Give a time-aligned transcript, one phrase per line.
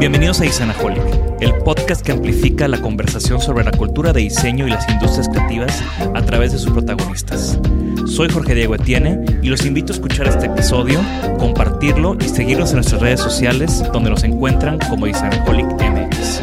[0.00, 1.02] Bienvenidos a Isanaholic,
[1.42, 5.84] el podcast que amplifica la conversación sobre la cultura de diseño y las industrias creativas
[6.14, 7.60] a través de sus protagonistas.
[8.06, 10.98] Soy Jorge Diego Etienne y los invito a escuchar este episodio,
[11.38, 16.40] compartirlo y seguirnos en nuestras redes sociales donde nos encuentran como Isanaholic MX.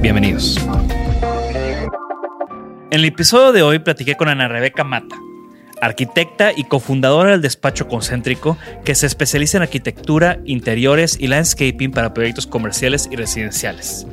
[0.00, 0.58] Bienvenidos.
[2.90, 5.16] En el episodio de hoy platiqué con Ana Rebeca Mata,
[5.84, 12.14] arquitecta y cofundadora del despacho concéntrico que se especializa en arquitectura, interiores y landscaping para
[12.14, 14.06] proyectos comerciales y residenciales.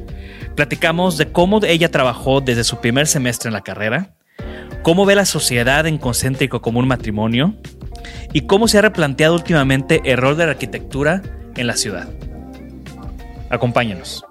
[0.56, 4.16] Platicamos de cómo ella trabajó desde su primer semestre en la carrera,
[4.84, 7.56] cómo ve la sociedad en concéntrico como un matrimonio
[8.34, 11.22] y cómo se ha replanteado últimamente el rol de la arquitectura
[11.56, 12.10] en la ciudad.
[13.50, 14.26] Acompáñenos.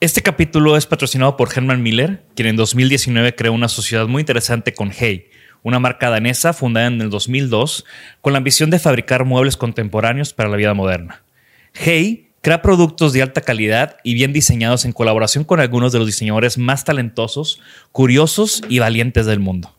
[0.00, 4.74] Este capítulo es patrocinado por Herman Miller, quien en 2019 creó una sociedad muy interesante
[4.74, 5.30] con Hey,
[5.64, 7.84] una marca danesa fundada en el 2002
[8.20, 11.24] con la ambición de fabricar muebles contemporáneos para la vida moderna.
[11.72, 16.06] Hey crea productos de alta calidad y bien diseñados en colaboración con algunos de los
[16.06, 19.74] diseñadores más talentosos, curiosos y valientes del mundo.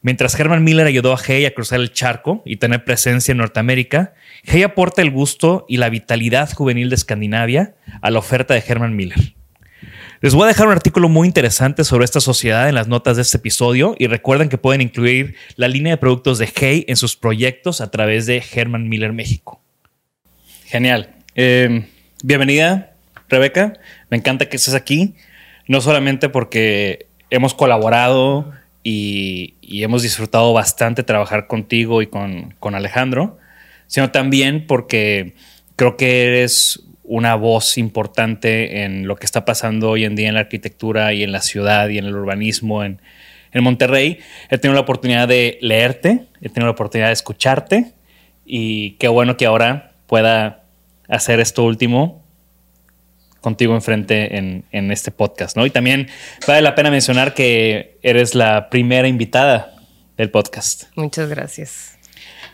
[0.00, 4.14] Mientras Herman Miller ayudó a Hey a cruzar el charco y tener presencia en Norteamérica,
[4.44, 8.94] Hey aporta el gusto y la vitalidad juvenil de Escandinavia a la oferta de Herman
[8.94, 9.34] Miller.
[10.24, 13.20] Les voy a dejar un artículo muy interesante sobre esta sociedad en las notas de
[13.20, 17.14] este episodio y recuerden que pueden incluir la línea de productos de Hey en sus
[17.14, 19.60] proyectos a través de Herman Miller México.
[20.64, 21.14] Genial.
[21.34, 21.88] Eh,
[22.22, 22.94] bienvenida,
[23.28, 23.74] Rebeca.
[24.08, 25.14] Me encanta que estés aquí,
[25.68, 28.50] no solamente porque hemos colaborado
[28.82, 33.36] y, y hemos disfrutado bastante trabajar contigo y con, con Alejandro,
[33.88, 35.34] sino también porque
[35.76, 40.34] creo que eres una voz importante en lo que está pasando hoy en día en
[40.34, 43.00] la arquitectura y en la ciudad y en el urbanismo en,
[43.52, 44.18] en Monterrey.
[44.50, 47.92] He tenido la oportunidad de leerte, he tenido la oportunidad de escucharte
[48.44, 50.64] y qué bueno que ahora pueda
[51.08, 52.24] hacer esto último
[53.40, 55.66] contigo enfrente en, en este podcast, ¿no?
[55.66, 56.08] Y también
[56.46, 59.74] vale la pena mencionar que eres la primera invitada
[60.16, 60.84] del podcast.
[60.96, 61.98] Muchas gracias.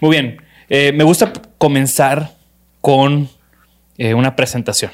[0.00, 2.32] Muy bien, eh, me gusta comenzar
[2.80, 3.28] con
[4.00, 4.90] eh, una presentación.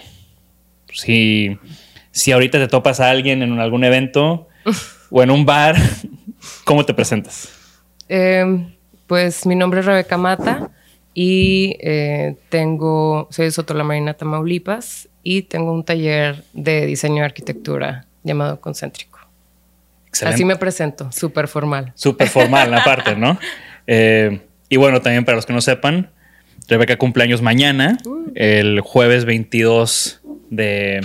[0.93, 1.57] Si,
[2.11, 4.49] si ahorita te topas a alguien en algún evento
[5.11, 5.77] o en un bar,
[6.65, 7.49] ¿cómo te presentas?
[8.09, 8.67] Eh,
[9.07, 10.71] pues mi nombre es Rebeca Mata
[11.15, 18.07] y eh, tengo, soy de Sotolamarina, Tamaulipas y tengo un taller de diseño de arquitectura
[18.25, 19.21] llamado Concéntrico.
[20.09, 20.35] Excelente.
[20.35, 21.93] Así me presento, súper formal.
[21.95, 23.39] Súper formal, aparte, ¿no?
[23.87, 26.11] Eh, y bueno, también para los que no sepan,
[26.69, 27.97] Rebeca cumpleaños mañana,
[28.35, 31.01] el jueves 22 de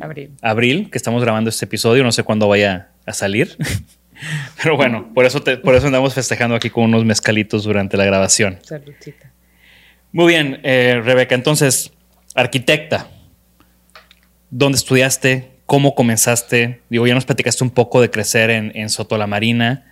[0.00, 0.32] Abril.
[0.42, 2.02] abril, que estamos grabando este episodio.
[2.04, 3.56] No sé cuándo vaya a salir.
[4.62, 8.04] Pero bueno, por eso, te- por eso andamos festejando aquí con unos mezcalitos durante la
[8.04, 8.58] grabación.
[8.62, 9.32] Saludcita.
[10.12, 11.34] Muy bien, eh, Rebeca.
[11.34, 11.92] Entonces,
[12.34, 13.08] arquitecta,
[14.50, 15.50] ¿dónde estudiaste?
[15.66, 16.82] ¿Cómo comenzaste?
[16.90, 19.90] Digo, ya nos platicaste un poco de crecer en, en Soto la Marina.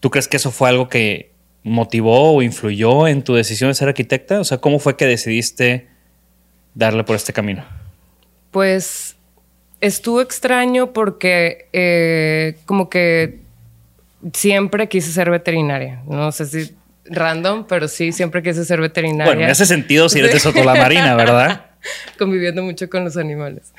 [0.00, 1.32] ¿Tú crees que eso fue algo que
[1.68, 4.40] motivó o influyó en tu decisión de ser arquitecta?
[4.40, 5.88] O sea, ¿cómo fue que decidiste
[6.74, 7.64] darle por este camino?
[8.50, 9.16] Pues
[9.80, 13.40] estuvo extraño porque eh, como que
[14.32, 16.02] siempre quise ser veterinaria.
[16.06, 16.74] No sé si
[17.04, 19.26] random, pero sí, siempre quise ser veterinaria.
[19.26, 20.44] Bueno, en ese sentido, si eres de Sí.
[20.44, 21.66] Soto la Marina, ¿verdad?
[22.18, 23.72] conviviendo mucho con los animales.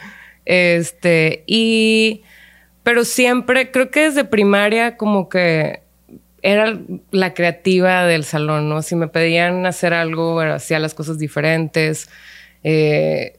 [0.46, 2.24] Este, y,
[2.84, 5.82] pero siempre, creo que desde primaria como que
[6.42, 6.78] era
[7.12, 8.82] la creativa del salón, ¿no?
[8.82, 12.10] Si me pedían hacer algo, hacía las cosas diferentes.
[12.64, 13.38] Eh,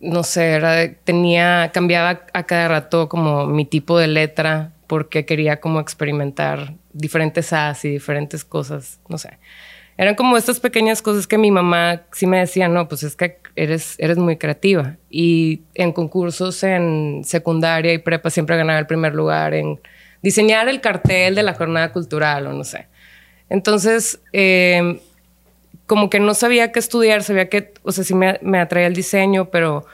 [0.00, 5.60] no sé, era tenía, cambiaba a cada rato como mi tipo de letra porque quería
[5.60, 9.38] como experimentar diferentes As y diferentes cosas, no sé.
[9.98, 13.38] Eran como estas pequeñas cosas que mi mamá sí me decía, no, pues es que
[13.56, 14.96] eres, eres muy creativa.
[15.08, 19.80] Y en concursos en secundaria y prepa siempre ganaba el primer lugar en
[20.22, 22.86] diseñar el cartel de la jornada cultural o no sé.
[23.48, 25.00] Entonces, eh,
[25.86, 28.94] como que no sabía qué estudiar, sabía que, o sea, sí me, me atraía el
[28.94, 29.86] diseño, pero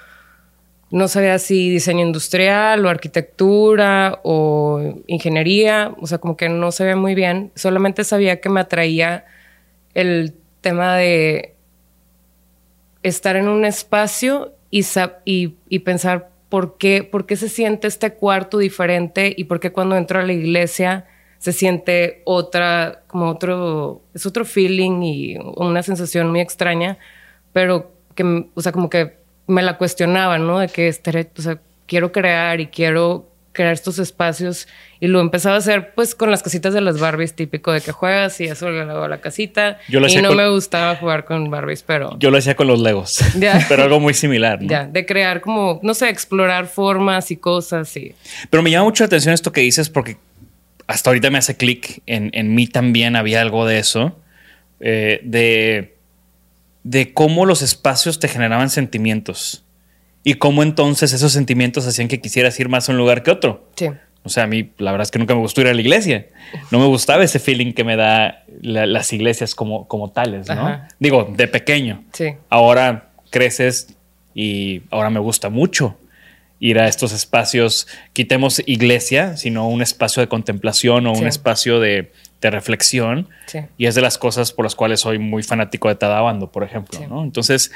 [0.91, 6.97] no sabía si diseño industrial o arquitectura o ingeniería, o sea, como que no sabía
[6.97, 9.25] muy bien, solamente sabía que me atraía
[9.95, 11.55] el tema de
[13.03, 14.85] estar en un espacio y,
[15.69, 19.97] y pensar por qué, por qué se siente este cuarto diferente y por qué cuando
[19.97, 21.07] entro a la iglesia
[21.39, 26.99] se siente otra, como otro, es otro feeling y una sensación muy extraña,
[27.55, 29.17] pero que, o sea, como que
[29.47, 30.59] me la cuestionaba, ¿no?
[30.59, 34.67] De que estaré, o sea, quiero crear y quiero crear estos espacios
[34.99, 37.93] y lo empezaba a hacer pues con las casitas de las Barbies típico de que
[37.93, 41.51] juegas y eso le la casita Yo lo y no con- me gustaba jugar con
[41.51, 43.65] Barbies pero Yo lo hacía con los Legos, Ya.
[43.69, 44.61] pero algo muy similar.
[44.63, 44.69] ¿no?
[44.69, 48.15] ya de crear como no sé explorar formas y cosas y
[48.51, 50.17] Pero me llama mucho la atención esto que dices porque
[50.87, 52.03] hasta ahorita me hace clic.
[52.07, 54.19] En, en mí también había algo de eso.
[54.81, 55.97] eh, de,
[56.85, 59.65] de cómo los espacios te generaban sentimientos.
[60.25, 63.69] Y cómo entonces esos sentimientos hacían que quisieras ir más a un lugar que otro.
[63.77, 63.89] sí
[64.25, 66.27] O sea, a mí la verdad es que nunca me gustó ir a la iglesia.
[66.71, 70.53] No me gustaba ese feeling que me da la- las iglesias como, como tales, ¿no?
[70.55, 70.89] Ajá.
[71.01, 72.05] Digo, de pequeño.
[72.13, 73.89] sí Ahora creces
[74.35, 75.99] y ahora me gusta mucho
[76.61, 77.89] ir a estos espacios.
[78.13, 81.23] Quitemos iglesia, sino un espacio de contemplación o Sí.
[81.23, 83.29] un espacio de, de reflexión.
[83.47, 83.59] Sí.
[83.77, 86.97] Y es de las cosas por las cuales soy muy fanático de Tadabando, por ejemplo.
[87.01, 87.07] Sí.
[87.09, 87.25] ¿no?
[87.25, 87.73] Entonces,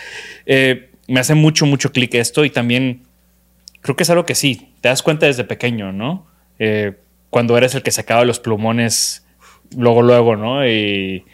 [0.46, 3.02] eh, me hace mucho, mucho clic esto y también
[3.80, 6.26] creo que es algo que sí, te das cuenta desde pequeño, ¿no?
[6.58, 6.94] Eh,
[7.30, 9.24] cuando eres el que sacaba los plumones
[9.76, 10.66] luego, luego, ¿no?
[10.66, 11.24] Y,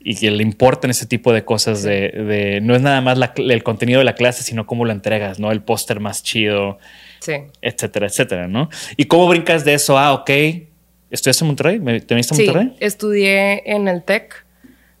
[0.00, 3.32] y que le importan ese tipo de cosas de, de- no es nada más la
[3.36, 5.50] el contenido de la clase, sino cómo lo entregas, ¿no?
[5.50, 6.78] El póster más chido,
[7.20, 7.32] sí
[7.62, 8.68] etcétera, etcétera, ¿no?
[8.98, 9.98] ¿Y cómo brincas de eso?
[9.98, 10.28] Ah, ok,
[11.10, 11.78] ¿estudiaste en Monterrey?
[11.78, 12.76] ¿Me- ¿Te viniste a Sí, Monterrey?
[12.80, 14.44] estudié en el TEC.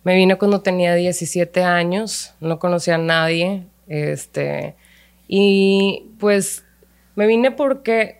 [0.04, 3.62] Me vine cuando tenía 17 años, no conocía a nadie.
[3.88, 4.74] Este,
[5.28, 6.64] y pues
[7.16, 8.18] me vine porque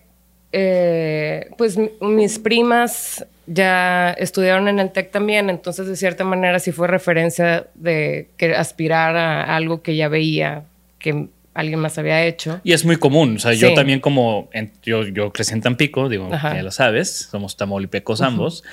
[0.51, 6.59] eh, pues mi- mis primas ya estudiaron en el TEC también, entonces de cierta manera
[6.59, 10.63] sí fue referencia de que aspirar a algo que ya veía
[10.97, 12.59] que alguien más había hecho.
[12.63, 13.35] Y es muy común.
[13.37, 16.55] O sea, yo también como en- yo, yo crecí en Tampico, digo, Ajá.
[16.55, 18.63] ya lo sabes, somos tamaulipecos ambos.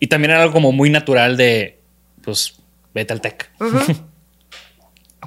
[0.00, 1.78] Y también era algo como muy natural de,
[2.24, 2.54] pues,
[2.94, 3.50] vete al TEC.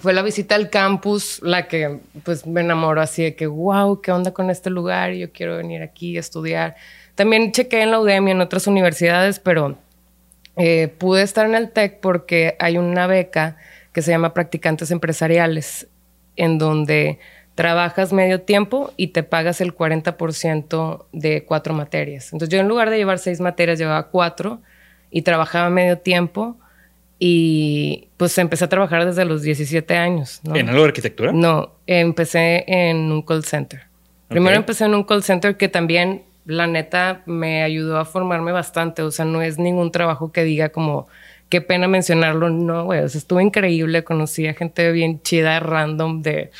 [0.02, 4.12] Fue la visita al campus la que pues me enamoró así de que, wow, ¿qué
[4.12, 5.14] onda con este lugar?
[5.14, 6.76] Yo quiero venir aquí a estudiar.
[7.16, 9.78] También chequé en la UDEM y en otras universidades, pero
[10.58, 13.58] eh, pude estar en el TEC porque hay una beca
[13.94, 15.88] que se llama Practicantes Empresariales,
[16.36, 17.20] en donde
[17.56, 22.34] trabajas medio tiempo y te pagas el 40% de cuatro materias.
[22.34, 24.62] Entonces yo en lugar de llevar seis materias, llevaba cuatro
[25.10, 26.58] y trabajaba medio tiempo
[27.18, 30.42] y pues empecé a trabajar desde los 17 años.
[30.44, 30.56] ¿no?
[30.56, 31.32] ¿En algo de arquitectura?
[31.32, 33.84] No, empecé en un call center.
[34.28, 39.02] Primero empecé en un call center que también, la neta, me ayudó a formarme bastante.
[39.02, 41.08] O sea, no es ningún trabajo que diga como,
[41.50, 42.50] qué pena mencionarlo.
[42.50, 44.04] No, güey, o sea, estuvo increíble.
[44.04, 46.52] Conocí a gente bien chida, random, de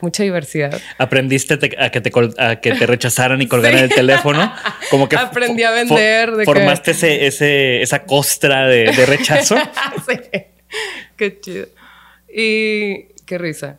[0.00, 0.80] mucha diversidad.
[0.98, 3.84] ¿Aprendiste te- a que te, a que te rechazaran y colgaran Sí.
[3.84, 4.52] el teléfono?
[4.90, 9.56] Como que Aprendí a vender, de que- formaste ese, ese, esa costra de, de rechazo.
[10.08, 10.18] sí.
[11.16, 11.66] Qué chido.
[12.28, 13.76] Y qué risa.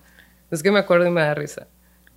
[0.51, 1.67] Es que me acuerdo y me da risa.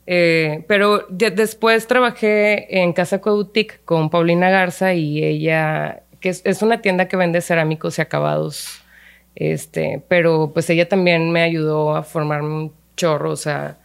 [0.06, 6.62] Eh, pero después trabajé en Casa Boutique con Paulina Garza y ella, que es, es
[6.62, 8.80] una tienda que vende cerámicos y acabados.
[9.34, 13.78] Este, pero pues ella también me ayudó a formarme un chorro, o sea,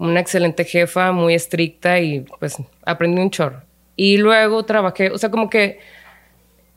[0.00, 3.62] una excelente jefa, muy estricta y pues aprendí un chorro.
[3.96, 5.78] Y luego trabajé, o sea, como que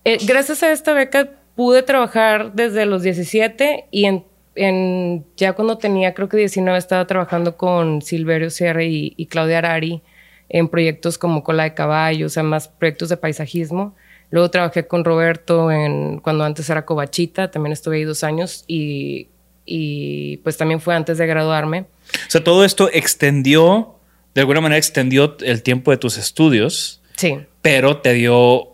[0.06, 4.26] eh, gracias a esta beca pude trabajar desde los 17 y en,
[4.56, 9.60] en- ya cuando tenía creo que 19 estaba trabajando con Silverio Sierra y, y Claudia
[9.60, 10.02] Arari
[10.50, 13.96] en proyectos como Cola de Caballo, o sea, más proyectos de paisajismo.
[14.30, 19.30] Luego trabajé con Roberto en, cuando antes era Covachita, también estuve ahí dos años y,
[19.66, 21.86] y pues también fue antes de graduarme.
[22.28, 23.96] O sea, todo esto extendió,
[24.36, 28.70] de alguna manera extendió el tiempo de tus estudios, Sí, pero te dio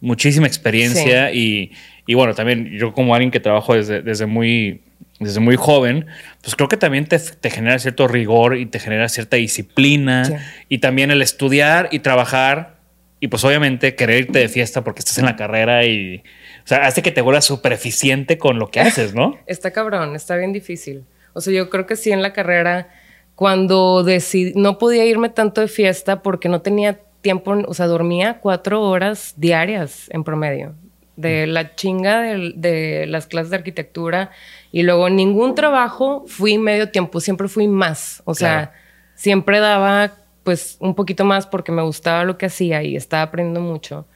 [0.00, 1.72] muchísima experiencia y,
[2.06, 4.80] y bueno, también yo como alguien que trabajo desde, desde muy,
[5.20, 6.06] desde muy joven,
[6.42, 10.34] pues creo que también te, te genera cierto rigor y te genera cierta disciplina Sí.
[10.68, 12.76] y también el estudiar y trabajar
[13.20, 16.16] y pues obviamente querer irte de fiesta porque estás en la carrera y,
[16.64, 19.38] o sea, hace que te vuelvas súper eficiente con lo que haces, ¿no?
[19.46, 21.04] Está cabrón, está bien difícil.
[21.32, 22.88] O sea, yo creo que sí en la carrera,
[23.34, 28.38] cuando decidí, no podía irme tanto de fiesta porque no tenía tiempo, o sea, dormía
[28.40, 30.74] cuatro horas diarias en promedio.
[31.16, 34.30] De la chinga de, las clases de arquitectura
[34.72, 38.22] y luego ningún trabajo fui medio tiempo, siempre fui más.
[38.24, 38.72] O sea,
[39.14, 43.60] siempre daba pues un poquito más porque me gustaba lo que hacía y estaba aprendiendo
[43.60, 44.06] mucho.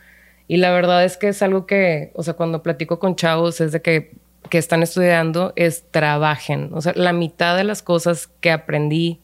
[0.48, 3.72] Y la verdad es que es algo que, o sea, cuando platico con chavos es
[3.72, 4.12] de que,
[4.48, 6.70] que están estudiando, es trabajen.
[6.72, 9.20] O sea, la mitad de las cosas que aprendí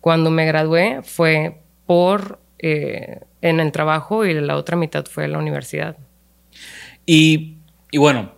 [0.00, 5.32] cuando me gradué fue por eh, en el trabajo y la otra mitad fue en
[5.32, 5.96] la universidad.
[7.06, 7.58] Y,
[7.90, 8.32] y bueno,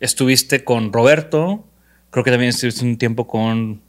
[0.00, 1.64] estuviste con Roberto,
[2.10, 3.82] creo que también estuviste un tiempo con,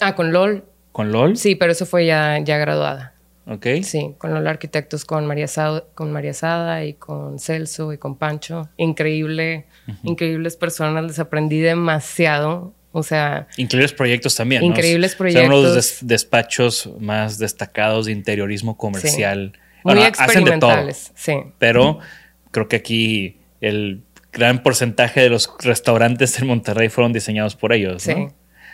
[0.00, 0.64] Ah, con LOL.
[0.90, 3.14] con LOL, Sí, pero eso fue ya, ya graduada.
[3.46, 3.66] ¿Ok?
[3.82, 8.16] Sí, con los arquitectos, con María, Sada, con María Sada y con Celso y con
[8.16, 8.68] Pancho.
[8.76, 9.66] Increíble,
[10.02, 12.74] increíbles personas, les aprendí demasiado.
[12.94, 14.60] O sea, Increíbles proyectos también.
[14.60, 14.66] ¿no?
[14.68, 15.74] Increíbles Son uno de los proyectos.
[15.74, 19.52] des- despachos más destacados de interiorismo comercial.
[19.82, 21.12] muy Bueno, hacen de todo, experimentales.
[21.14, 21.34] Sí.
[21.58, 21.98] pero
[22.50, 28.06] creo que aquí el gran porcentaje de los restaurantes en Monterrey fueron diseñados por ellos.
[28.06, 28.14] ¿no?
[28.14, 28.28] Sí.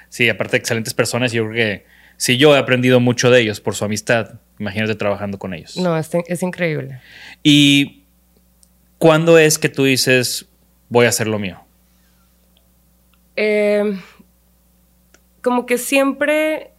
[0.09, 3.61] Sí, aparte de excelentes personas, yo creo que sí, yo he aprendido mucho de ellos
[3.61, 4.41] por su amistad.
[4.59, 5.77] Imagínate trabajando con ellos.
[5.77, 7.01] No, es, es increíble.
[7.43, 8.05] ¿Y
[8.99, 10.47] cuándo es que tú dices,
[10.89, 11.61] voy a hacer lo mío?
[13.37, 13.99] Eh,
[15.43, 16.73] como que siempre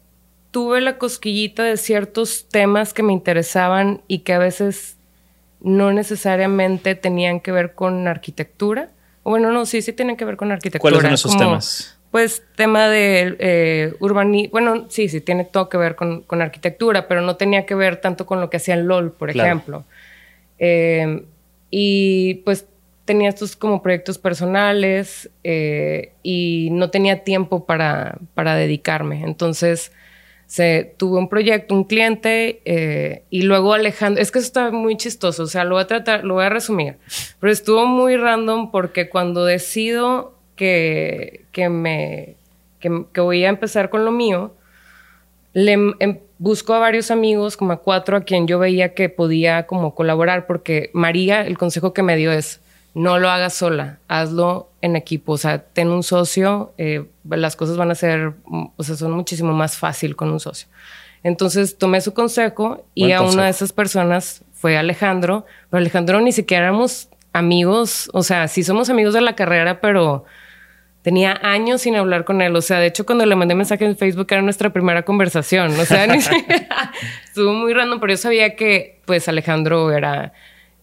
[0.51, 4.97] tuve la cosquillita de ciertos temas que me interesaban y que a veces
[5.61, 8.89] no necesariamente tenían que ver con arquitectura.
[9.23, 10.81] O Bueno, no, sí, sí tienen que ver con arquitectura.
[10.81, 11.98] ¿Cuáles son esos como, temas?
[12.11, 14.51] Pues tema de eh, urbanismo.
[14.51, 17.97] Bueno, sí, sí, tiene todo que ver con, con arquitectura, pero no tenía que ver
[17.97, 19.47] tanto con lo que hacía el LOL, por Claro.
[19.47, 19.85] ejemplo.
[20.57, 21.23] Eh,
[21.69, 22.65] y pues
[23.05, 29.23] tenía estos como proyectos personales eh, y no tenía tiempo para, para dedicarme.
[29.23, 29.91] Entonces,
[30.45, 34.97] se, tuve un proyecto, un cliente eh, y luego Alejandro, es que eso está muy
[34.97, 36.97] chistoso, o sea, lo voy a tratar, lo voy a resumir,
[37.39, 42.35] pero estuvo muy random porque cuando decido que, que me,
[42.81, 44.53] que, que voy a empezar con lo mío,
[45.53, 49.67] le em, busco a varios amigos, como a cuatro, a quien yo veía que podía
[49.67, 52.59] como colaborar, porque María, el consejo que me dio es,
[52.93, 57.77] no lo hagas sola, hazlo en equipo, o sea, ten un socio, eh, las cosas
[57.77, 58.33] van a ser,
[58.75, 60.67] o sea, son muchísimo más fácil con un socio.
[61.23, 63.43] Entonces tomé su consejo y Buen a una consejo.
[63.43, 68.89] de esas personas fue Alejandro, pero Alejandro ni siquiera éramos amigos, o sea, sí somos
[68.89, 70.25] amigos de la carrera, pero
[71.01, 72.55] Tenía años sin hablar con él.
[72.55, 75.71] O sea, de hecho, cuando le mandé mensaje en Facebook era nuestra primera conversación.
[75.79, 76.05] O sea,
[77.25, 80.33] estuvo muy random, pero yo sabía que, pues, Alejandro era,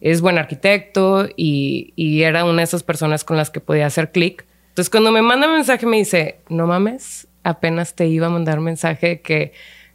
[0.01, 4.11] es buen arquitecto y, y era una de esas personas con las que podía hacer
[4.11, 4.47] clic.
[4.69, 9.21] Entonces, cuando me manda mensaje, me dice, no mames, apenas te iba a mandar mensaje
[9.21, 9.53] que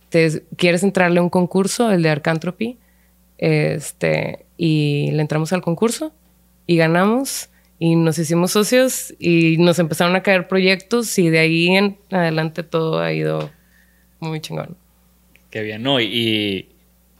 [0.10, 2.78] te quieres entrarle a un concurso, el de Arcantropy.
[3.38, 6.14] Este, y le entramos al concurso
[6.68, 7.51] y ganamos
[7.84, 12.62] y nos hicimos socios y nos empezaron a caer proyectos y de ahí en adelante
[12.62, 13.50] todo ha ido
[14.20, 14.78] muy chingón.
[15.50, 16.00] Qué bien, ¿no?
[16.00, 16.70] Y,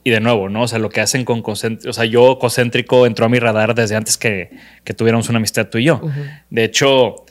[0.04, 0.62] y de nuevo, ¿no?
[0.62, 3.74] O sea, lo que hacen con Concéntrico, o sea, yo Concéntrico entró a mi radar
[3.74, 4.50] desde antes que,
[4.84, 6.00] que tuviéramos una amistad tú y yo.
[6.48, 7.24] De hecho,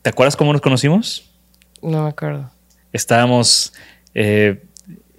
[0.00, 1.30] ¿te acuerdas cómo nos conocimos?
[1.82, 2.50] No me acuerdo.
[2.90, 3.74] Estábamos,
[4.14, 4.62] eh,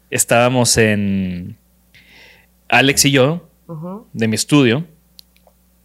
[0.10, 1.56] estábamos en
[2.68, 3.48] Alex y yo,
[4.12, 4.88] de mi estudio.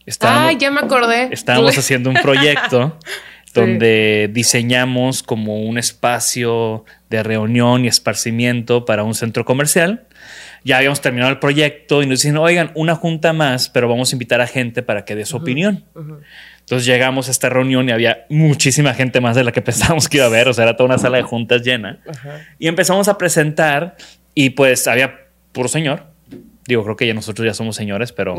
[0.09, 1.29] Estábamos, Ay, ya me acordé.
[1.31, 2.99] estábamos haciendo un proyecto
[3.45, 3.53] Sí.
[3.55, 10.05] donde diseñamos como un espacio de reunión y esparcimiento para un centro comercial.
[10.65, 14.15] Ya habíamos terminado el proyecto y nos dicen, oigan, una junta más, pero vamos a
[14.17, 15.85] invitar a gente para que dé su opinión.
[16.61, 20.19] Entonces llegamos a esta reunión y había muchísima gente más de la que pensábamos que
[20.19, 22.01] iba a haber, o sea, era toda una sala de juntas llena.
[22.59, 23.97] Y empezamos a presentar
[24.35, 25.21] y pues había
[25.53, 26.08] puro señor.
[26.69, 28.37] Digo, creo que ya nosotros ya somos señores, pero...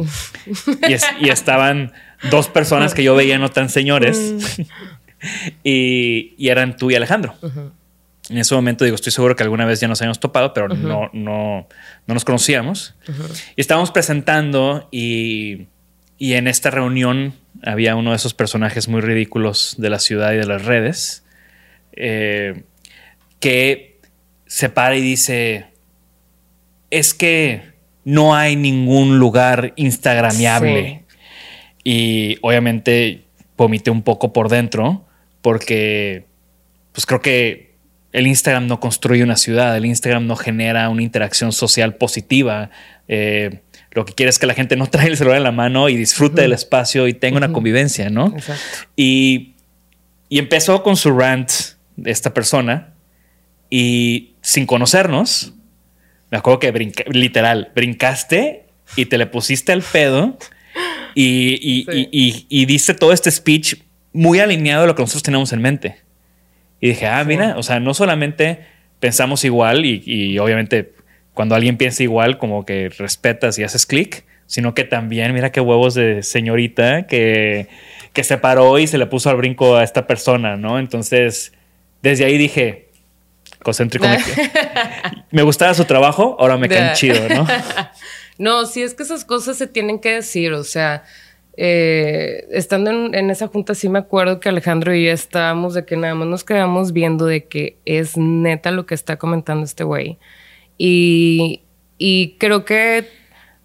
[0.87, 1.91] y, es- y estaban
[2.29, 4.61] dos personas que yo veía no tan señores.
[5.63, 7.33] y, y eran tú y Alejandro.
[8.29, 11.09] En ese momento digo, estoy seguro que alguna vez ya nos habíamos topado, pero no,
[11.13, 11.67] no,
[12.05, 12.93] no nos conocíamos.
[13.55, 15.65] Y estábamos presentando y,
[16.19, 17.33] y en esta reunión
[17.63, 21.23] había uno de esos personajes muy ridículos de la ciudad y de las redes
[21.93, 22.63] eh,
[23.39, 23.99] que
[24.45, 25.65] se para y dice,
[26.91, 27.73] es que
[28.09, 31.03] no hay ningún lugar instagramiable.
[31.83, 33.25] Y obviamente
[33.55, 35.05] vomité un poco por dentro
[35.41, 36.25] porque
[36.91, 37.75] pues creo que
[38.11, 42.71] el Instagram no construye una ciudad, el Instagram no genera una interacción social positiva.
[43.07, 43.59] Eh,
[43.91, 45.95] lo que quiere es que la gente no traiga el celular en la mano y
[45.95, 48.33] disfrute del espacio y tenga una convivencia, ¿no?
[48.35, 48.89] Exacto.
[48.95, 49.53] Y,
[50.29, 51.51] y empezó con su rant
[51.95, 52.95] de esta persona
[53.69, 55.53] y sin conocernos,
[56.31, 60.37] me acuerdo que brinca- literal, brincaste y te le pusiste al pedo
[61.15, 62.07] y, y, Sí.
[62.11, 63.75] y, y- diste todo este speech
[64.13, 65.95] muy alineado a lo que nosotros teníamos en mente.
[66.81, 68.59] Y dije, ah, mira, o sea, no solamente
[68.99, 70.93] pensamos igual y, y obviamente
[71.33, 75.61] cuando alguien piensa igual, como que respetas y haces clic, sino que también, mira qué
[75.61, 77.67] huevos de señorita que,
[78.13, 80.79] que se paró y se le puso al brinco a esta persona, ¿no?
[80.79, 81.53] Entonces,
[82.01, 82.88] desde ahí dije,
[83.63, 84.17] concéntrico, me,
[85.31, 87.47] me gustaba su trabajo, ahora me caen chido, ¿no?
[88.39, 91.03] No, sí es que esas cosas se tienen que decir, o sea,
[91.57, 95.83] eh, estando en, en esa junta sí me acuerdo que Alejandro y yo estábamos de
[95.83, 99.83] que nada más nos quedamos viendo de que es neta lo que está comentando este
[99.83, 100.19] güey.
[100.77, 101.63] Y,
[101.97, 103.09] y creo que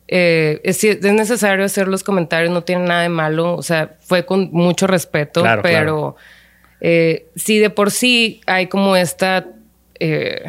[0.09, 4.27] eh, es, es necesario hacer los comentarios, no tiene nada de malo, o sea, fue
[4.27, 6.17] con mucho respeto, Claro, pero claro.
[6.81, 9.47] eh, sí de por sí hay como esta...
[10.05, 10.43] eh,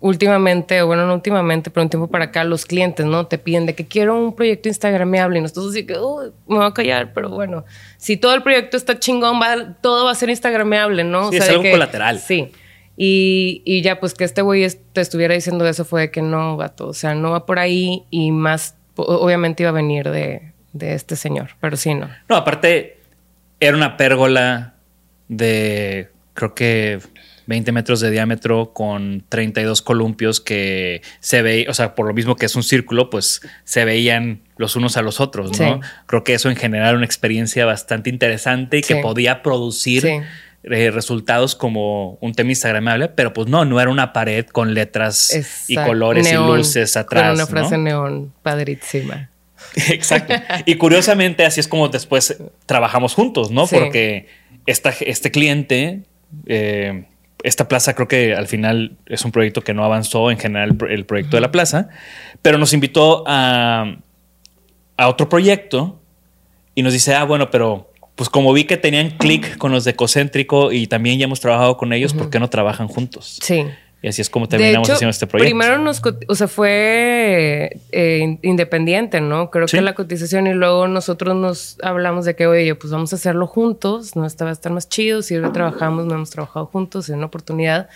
[0.00, 3.26] últimamente, o bueno, no últimamente, pero un tiempo para acá, los clientes, ¿no?
[3.26, 6.66] Te piden de que quiero un proyecto instagramable y nosotros así que, "Uy, me voy
[6.66, 7.64] a callar, pero bueno,
[7.98, 11.30] si todo el proyecto está chingón, va, todo va a ser instagramable, ¿no?
[11.30, 12.18] Sí, es de algo que- colateral.
[12.18, 12.50] Sí.
[12.96, 16.56] Y, y ya, pues que este güey te estuviera diciendo eso fue de que no,
[16.56, 20.94] vato, o sea, no va por ahí y más, obviamente iba a venir de, de
[20.94, 22.10] este señor, pero sí, no.
[22.28, 22.98] No, aparte,
[23.60, 24.74] era una pérgola
[25.28, 26.98] de creo que
[27.46, 32.36] 20 metros de diámetro con 32 columpios que se veían, o sea, por lo mismo
[32.36, 35.74] que es un círculo, pues se veían los unos a los otros, ¿no?
[35.74, 35.88] Sí.
[36.06, 40.20] Creo que eso en general era una experiencia bastante interesante y que podía producir Sí.
[40.64, 45.64] eh, resultados como un tema instagramable, pero pues no, no era una pared con letras
[45.68, 47.22] y colores Neón, y luces atrás.
[47.24, 47.46] Con una ¿no?
[47.48, 49.28] frase neón padrísima.
[49.90, 50.34] Exacto.
[50.66, 53.66] Y curiosamente, así es como después trabajamos juntos, ¿no?
[53.66, 54.26] Porque
[54.66, 56.02] esta, este cliente,
[56.46, 57.04] eh,
[57.44, 60.76] esta plaza creo que al final es un proyecto que no avanzó en general el
[60.76, 61.88] pro- el proyecto de la plaza,
[62.40, 63.96] pero nos invitó a,
[64.96, 66.00] a otro proyecto
[66.74, 69.92] y nos dice, ah, bueno, pero pues como vi que tenían clic con los de
[69.92, 73.38] Ecocéntrico y también ya hemos trabajado con ellos, ¿por qué no trabajan juntos?
[73.42, 73.64] Sí.
[74.02, 75.46] Y así es como terminamos hecho, haciendo este proyecto.
[75.48, 79.50] Primero nos, o sea, fue eh, in- independiente, ¿no?
[79.50, 79.76] Creo Sí.
[79.76, 83.46] que la cotización y luego nosotros nos hablamos de que, oye, pues vamos a hacerlo
[83.46, 87.08] juntos, no esta va a estar más chido, si ahora trabajamos, no hemos trabajado juntos,
[87.08, 87.88] es una oportunidad.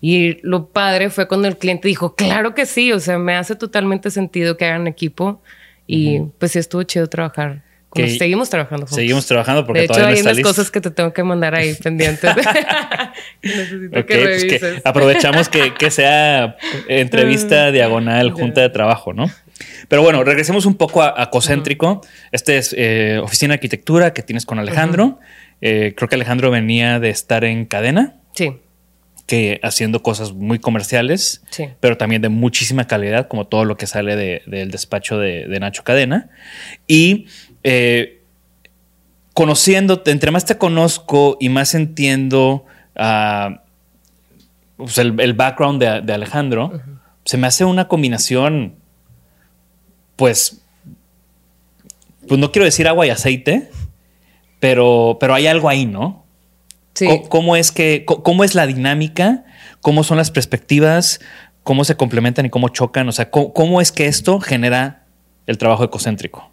[0.00, 3.54] Y lo padre fue cuando el cliente dijo, claro que sí, o sea, me hace
[3.54, 5.40] totalmente sentido que hagan equipo
[5.86, 7.62] y pues sí estuvo chido trabajar.
[7.94, 8.96] Como Que- seguimos trabajando juntos.
[8.96, 10.48] Seguimos trabajando porque de hecho, todavía no hay está unas listo.
[10.50, 12.30] cosas que te tengo que mandar ahí pendientes.
[13.42, 14.82] Necesito Ok, que pues que revises.
[14.84, 16.56] aprovechamos que, que sea
[16.88, 19.30] entrevista diagonal, junta de trabajo, ¿no?
[19.88, 22.00] Pero bueno, regresemos un poco a, a Cocéntrico.
[22.32, 25.18] Este es eh, oficina de arquitectura que tienes con Alejandro.
[25.60, 28.56] Eh, creo que Alejandro venía de estar en cadena, Sí.
[29.26, 31.68] que haciendo cosas muy comerciales, Sí.
[31.80, 35.60] pero también de muchísima calidad, como todo lo que sale de- del despacho de, de
[35.60, 36.30] Nacho Cadena.
[36.88, 37.26] Y
[37.64, 38.22] eh,
[39.34, 42.64] conociéndote, entre más te conozco y más entiendo
[42.96, 43.62] ah,
[44.76, 46.72] pues, el, el background de, de Alejandro,
[47.24, 48.76] se me hace una combinación,
[50.16, 50.62] pues,
[52.28, 53.70] pues no quiero decir agua y aceite,
[54.60, 56.24] pero, pero hay algo ahí, ¿no?
[56.94, 57.08] Sí.
[57.28, 59.44] ¿Cómo es que, cómo es la dinámica?
[59.80, 61.20] ¿Cómo son las perspectivas?
[61.62, 63.08] ¿Cómo se complementan y cómo chocan?
[63.08, 65.06] O sea, ¿cómo, cómo es que esto genera
[65.46, 66.51] el trabajo ecocéntrico?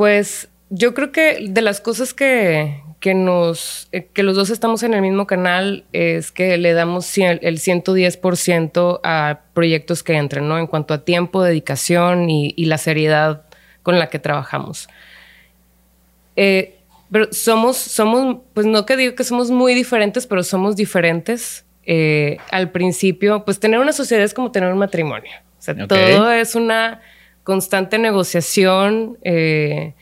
[0.00, 4.82] Pues yo creo que de las cosas que, que nos, eh, que los dos estamos
[4.82, 10.48] en el mismo canal es que le damos cien- el 110% a proyectos que entren,
[10.48, 10.58] ¿no?
[10.58, 13.42] En cuanto a tiempo, dedicación y, y la seriedad
[13.82, 14.88] con la que trabajamos.
[16.34, 16.76] Eh,
[17.12, 21.66] pero somos, somos, pues no que digo que somos muy diferentes, pero somos diferentes.
[21.84, 25.32] Eh, al principio, pues tener una sociedad es como tener un matrimonio.
[25.58, 25.74] O sea,
[26.14, 27.02] todo es una
[27.50, 29.18] constante negociación.
[29.22, 29.94] eh,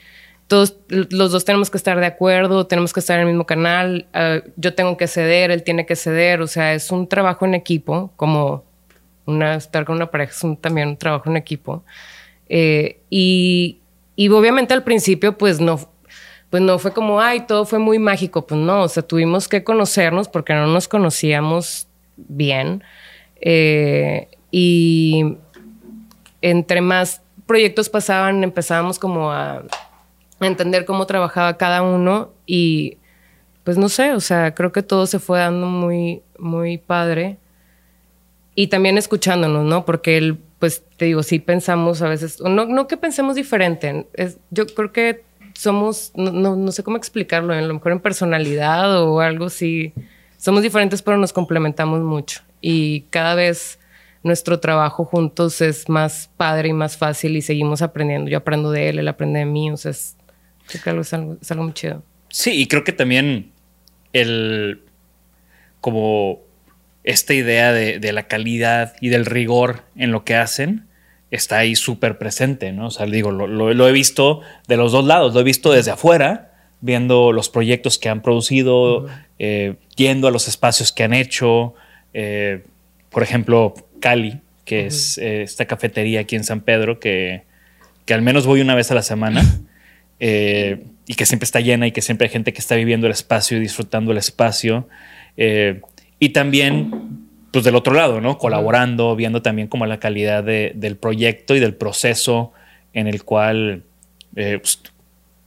[0.48, 4.06] todos los dos tenemos que estar de acuerdo, tenemos que estar en el mismo canal.
[4.12, 6.42] ah, yo tengo que ceder, él tiene que ceder.
[6.42, 8.64] O sea, es un trabajo en equipo, como
[9.24, 11.84] una, estar con una pareja es también un trabajo en equipo.
[12.50, 13.78] Eh, y,
[14.14, 15.90] y obviamente al principio, pues no,
[16.50, 18.46] pues no fue como, ay, todo fue muy mágico.
[18.46, 22.82] Pues no, o sea, tuvimos que conocernos porque no nos conocíamos bien.
[23.40, 25.36] Eh, y
[26.40, 29.64] entre más proyectos pasaban, empezábamos como a,
[30.40, 32.98] entender cómo trabajaba cada uno y
[33.64, 37.38] pues no sé, o sea, creo que todo se fue dando muy, muy padre.
[38.54, 39.84] Y también escuchándonos, ¿no?
[39.84, 44.38] Porque él, pues te digo, sí pensamos a veces, no, no que pensemos diferente, es,
[44.50, 49.20] yo creo que somos, no, no, sé cómo explicarlo, a lo mejor en personalidad o
[49.20, 49.92] algo así,
[50.36, 53.78] somos diferentes pero nos complementamos mucho y cada vez
[54.28, 58.30] nuestro trabajo juntos es más padre y más fácil y seguimos aprendiendo.
[58.30, 60.16] Yo aprendo de él, él aprende de mí, o sea, es,
[60.66, 62.02] creo que es algo, es algo muy chido.
[62.28, 63.50] Sí, y creo que también
[64.12, 64.82] el
[65.80, 66.40] como
[67.04, 70.86] esta idea de, la calidad y del rigor en lo que hacen
[71.30, 72.88] está ahí súper presente, ¿no?
[72.88, 76.52] O sea, digo, lo, he visto de los dos lados, lo he visto desde afuera,
[76.80, 79.06] viendo los proyectos que han producido,
[79.38, 81.74] eh, yendo a los espacios que han hecho,
[82.12, 82.64] eh,
[83.10, 87.42] por ejemplo, Cali, que es eh, esta cafetería aquí en San Pedro, que,
[88.04, 89.42] que, al menos voy una vez a la semana
[90.20, 93.56] y que siempre está llena y que siempre hay gente que está viviendo el espacio
[93.56, 94.88] y disfrutando el espacio.
[95.38, 95.80] Eh,
[96.18, 96.90] y también,
[97.50, 98.36] pues del otro lado, ¿no?
[98.36, 102.52] Colaborando, viendo también como la calidad del proyecto y del proceso
[102.92, 103.84] en el cual
[104.36, 104.60] eh,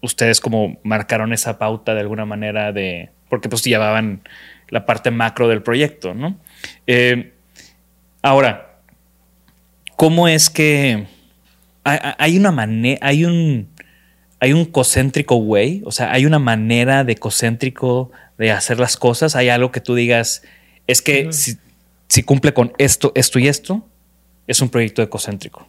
[0.02, 4.22] ustedes como marcaron esa pauta de alguna manera de, porque pues llevaban
[4.70, 6.38] la parte macro del proyecto, ¿no?
[6.88, 7.34] Eh,
[8.22, 8.80] ahora,
[9.96, 11.08] ¿cómo es que
[11.84, 13.70] hay una manera, hay un
[14.42, 19.36] hay un cocéntrico way, o sea, hay una manera de cocéntrico de hacer las cosas,
[19.36, 20.42] hay algo que tú digas,
[20.88, 23.88] es que si, cumple con esto, esto y esto,
[24.48, 25.68] es un proyecto ecocéntrico.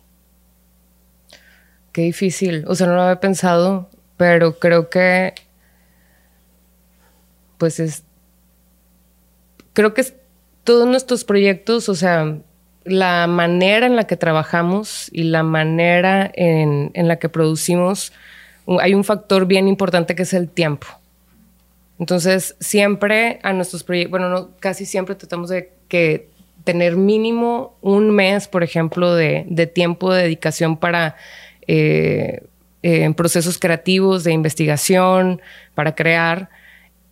[1.92, 5.34] Qué difícil, o sea, no lo había pensado, pero creo que,
[7.58, 8.04] pues es,
[9.74, 10.00] creo que
[10.64, 12.38] todos nuestros proyectos, o sea,
[12.84, 18.12] la manera en la que trabajamos y la manera en, en la que producimos,
[18.80, 20.86] hay un factor bien importante que es el tiempo.
[21.98, 26.28] Entonces, siempre a nuestros proyectos, bueno, no, casi siempre tratamos de que
[26.64, 31.16] tener mínimo un mes, por ejemplo, de, tiempo de dedicación para
[31.66, 32.42] eh,
[32.82, 35.40] eh, procesos creativos, de investigación,
[35.74, 36.50] para crear.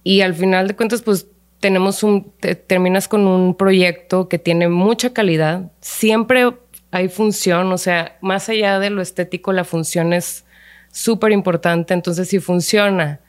[0.02, 1.26] Y al final de cuentas, pues
[1.60, 2.32] tenemos un,
[2.66, 5.70] terminas con un proyecto que tiene mucha calidad.
[5.80, 6.50] Siempre
[6.90, 10.44] hay función, o sea, más allá de lo estético, la función es
[10.90, 11.94] súper importante.
[11.94, 13.20] Entonces, si funciona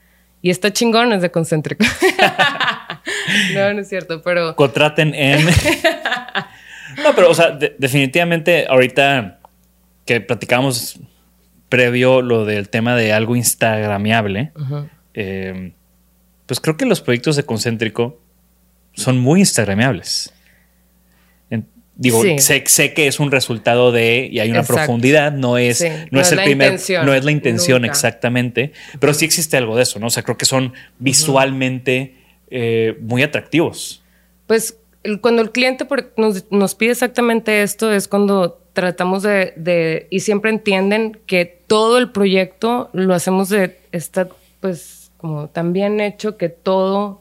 [0.41, 1.85] y está chingón, es de concéntrico.
[3.53, 4.55] no, no es cierto, pero.
[4.55, 5.45] Contraten en.
[7.03, 9.39] no, pero, o sea, definitivamente, ahorita
[10.05, 10.99] que platicamos
[11.69, 14.51] previo lo del tema de algo instagramiable,
[15.13, 15.73] eh,
[16.45, 18.20] pues creo que los proyectos de concéntrico
[18.93, 20.33] son muy instagramiables.
[22.01, 26.19] Digo, sé, sé, que es un resultado de, y hay una profundidad, no es, no,
[26.19, 30.07] es, el primer, no es la intención exactamente, pero sí existe algo de eso, ¿no?
[30.07, 32.15] O sea, creo que son visualmente
[32.49, 34.01] eh, muy atractivos.
[34.47, 34.77] Pues
[35.21, 35.85] cuando el cliente
[36.49, 42.09] nos, pide exactamente esto es cuando tratamos de, de, y siempre entienden que todo el
[42.09, 44.27] proyecto lo hacemos de, está
[44.59, 47.20] pues como tan bien hecho que todo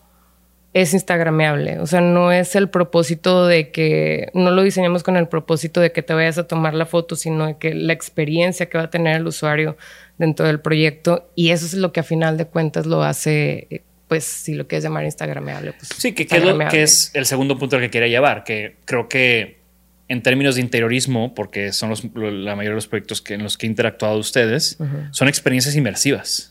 [0.73, 1.79] es instagrameable.
[1.81, 5.93] O sea, no es el propósito de que, no lo diseñamos con el propósito de
[5.93, 8.91] que te vayas a tomar la foto, sino de que la experiencia que va a
[8.91, 9.77] tener el usuario
[10.19, 14.25] dentro del proyecto, y eso es lo que a final de cuentas lo hace, pues,
[14.25, 15.73] si lo quieres llamar instagrameable.
[15.73, 19.59] Pues, sí, que, que, es el segundo punto al que quería llevar, que creo que
[20.09, 23.67] en términos de interiorismo, porque son la mayoría de los proyectos que, en los que
[23.67, 24.77] he interactuado ustedes,
[25.13, 26.50] son experiencias inmersivas.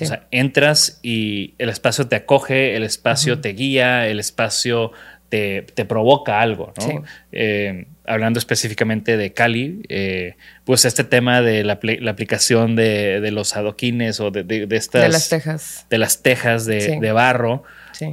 [0.00, 4.92] O sea, entras y el espacio te acoge, el espacio te guía, el espacio
[5.28, 7.04] te, provoca algo, ¿no?
[7.32, 14.20] Eh, hablando específicamente de Cali, eh, pues este tema de la, aplicación de, los adoquines
[14.20, 15.02] o de, estas...
[15.02, 15.86] De las tejas.
[15.90, 17.64] De las tejas de, barro,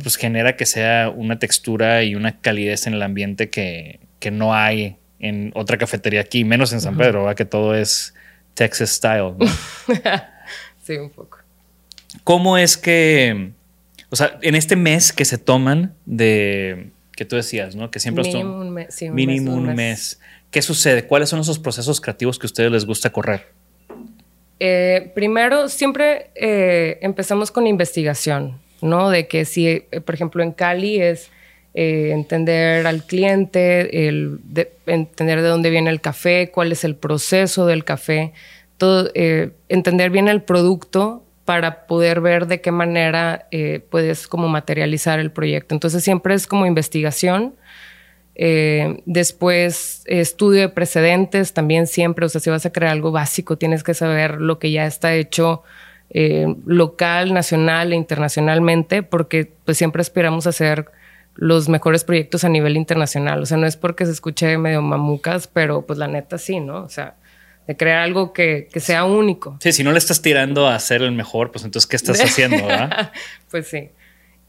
[0.01, 3.99] pues genera que sea una textura y una calidez en el ambiente que,
[4.31, 8.15] no hay en otra cafetería aquí, menos en San Pedro, que todo es
[8.55, 9.35] Texas style.
[10.83, 11.40] sí, un poco.
[12.23, 13.51] ¿Cómo es que,
[14.09, 17.91] o sea, en este mes que se toman de, que tú decías, ¿no?
[17.91, 20.19] Que siempre mínimo un mes, sí, mínimo un, mes,
[20.51, 21.07] ¿Qué sucede?
[21.07, 23.47] ¿Cuáles son esos procesos creativos que a ustedes les gusta correr?
[24.59, 29.09] Eh, primero, siempre eh, empezamos con investigación, ¿no?
[29.09, 31.31] De que si, eh, por ejemplo, en Cali es
[31.73, 34.41] entender al cliente, el,
[34.85, 38.33] entender de dónde viene el café, cuál es el proceso del café,
[38.77, 45.19] todo, entender bien el producto para poder ver de qué manera eh, puedes como materializar
[45.19, 45.75] el proyecto.
[45.75, 47.55] Entonces siempre es como investigación.
[48.35, 53.57] Eh, después, estudio de precedentes, también siempre, o sea, si vas a crear algo básico,
[53.57, 55.63] tienes que saber lo que ya está hecho
[56.09, 60.85] eh, local, nacional e internacionalmente, porque pues siempre aspiramos a hacer
[61.35, 63.41] los mejores proyectos a nivel internacional.
[63.41, 66.81] O sea, no es porque se escuche medio mamucas, pero pues la neta sí, ¿no?
[66.81, 67.15] O sea,
[67.67, 69.57] de crear algo que, que sea único.
[69.61, 72.67] Sí, si no le estás tirando a ser el mejor, pues entonces, ¿qué estás haciendo?
[73.49, 73.89] pues sí.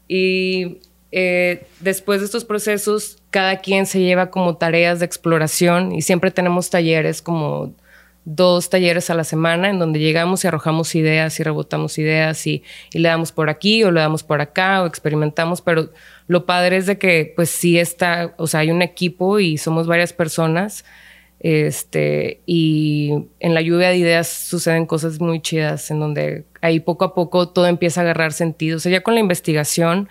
[0.07, 0.79] Y
[1.11, 6.31] eh, después de estos procesos, cada quien se lleva como tareas de exploración y siempre
[6.31, 7.73] tenemos talleres como
[8.25, 12.63] dos talleres a la semana en donde llegamos y arrojamos ideas y rebotamos ideas y,
[12.93, 15.89] y, le damos por aquí o le damos por acá o experimentamos, pero
[16.27, 19.87] lo padre es de que pues sí está, o sea, hay un equipo y somos
[19.87, 20.85] varias personas
[21.43, 27.03] este, y en la lluvia de ideas suceden cosas muy chidas en donde ahí poco
[27.03, 28.77] a poco todo empieza a agarrar sentido.
[28.77, 30.07] O sea, ya con la investigación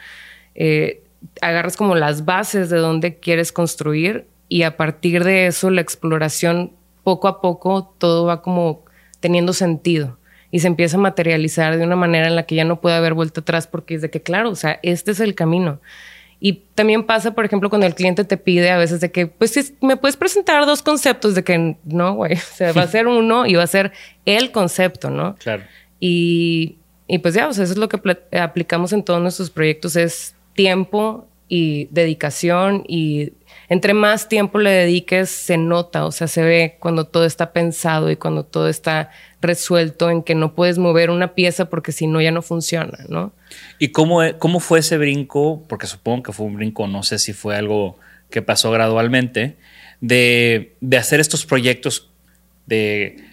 [0.55, 1.03] eh,
[1.41, 6.73] agarras como las bases de dónde quieres construir y a partir de eso la exploración
[7.03, 8.85] poco a poco todo va como
[9.21, 10.19] teniendo sentido
[10.51, 13.15] y se empieza a materializar de una manera en la que ya no puede haber
[13.15, 15.81] vuelta atrás porque es de que, claro, o sea, este es el camino.
[16.45, 19.53] Y también pasa, por ejemplo, cuando el cliente te pide a veces de que, pues,
[19.53, 23.07] si me puedes presentar dos conceptos de que no, güey, o sea, va a ser
[23.07, 23.93] uno y va a ser
[24.27, 25.37] el concepto, ¿no?
[25.37, 25.63] Claro.
[26.01, 28.01] Y, y pues ya, o sea, eso es lo que
[28.37, 33.33] aplicamos en todos nuestros proyectos, es tiempo y dedicación y
[33.69, 38.11] entre más tiempo le dediques, se nota, o sea, se ve cuando todo está pensado
[38.11, 42.21] y cuando todo está resuelto en que no puedes mover una pieza porque si no
[42.21, 43.33] ya no funciona, ¿no?
[43.79, 45.63] ¿Y cómo, e, cómo fue ese brinco?
[45.69, 47.99] Porque supongo que fue un brinco, no sé si fue algo
[48.31, 49.57] que pasó gradualmente,
[50.01, 52.11] de, hacer estos proyectos
[52.67, 53.25] de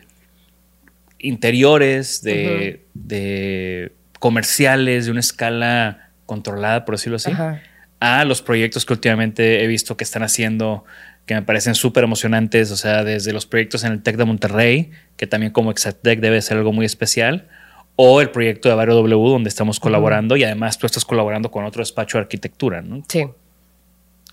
[1.19, 7.32] interiores, de, de comerciales, de una escala controlada, por decirlo así.
[7.32, 7.62] Ajá
[8.00, 10.86] a los proyectos que últimamente he visto que están haciendo
[11.26, 14.92] que me parecen súper emocionantes, o sea, desde los proyectos en el TEC de Monterrey,
[15.16, 17.48] que también como Exatec debe ser algo muy especial,
[17.96, 21.66] o el proyecto de Barrio W, donde estamos colaborando y además tú estás colaborando con
[21.66, 23.04] otro despacho de arquitectura, ¿no?
[23.08, 23.28] Sí.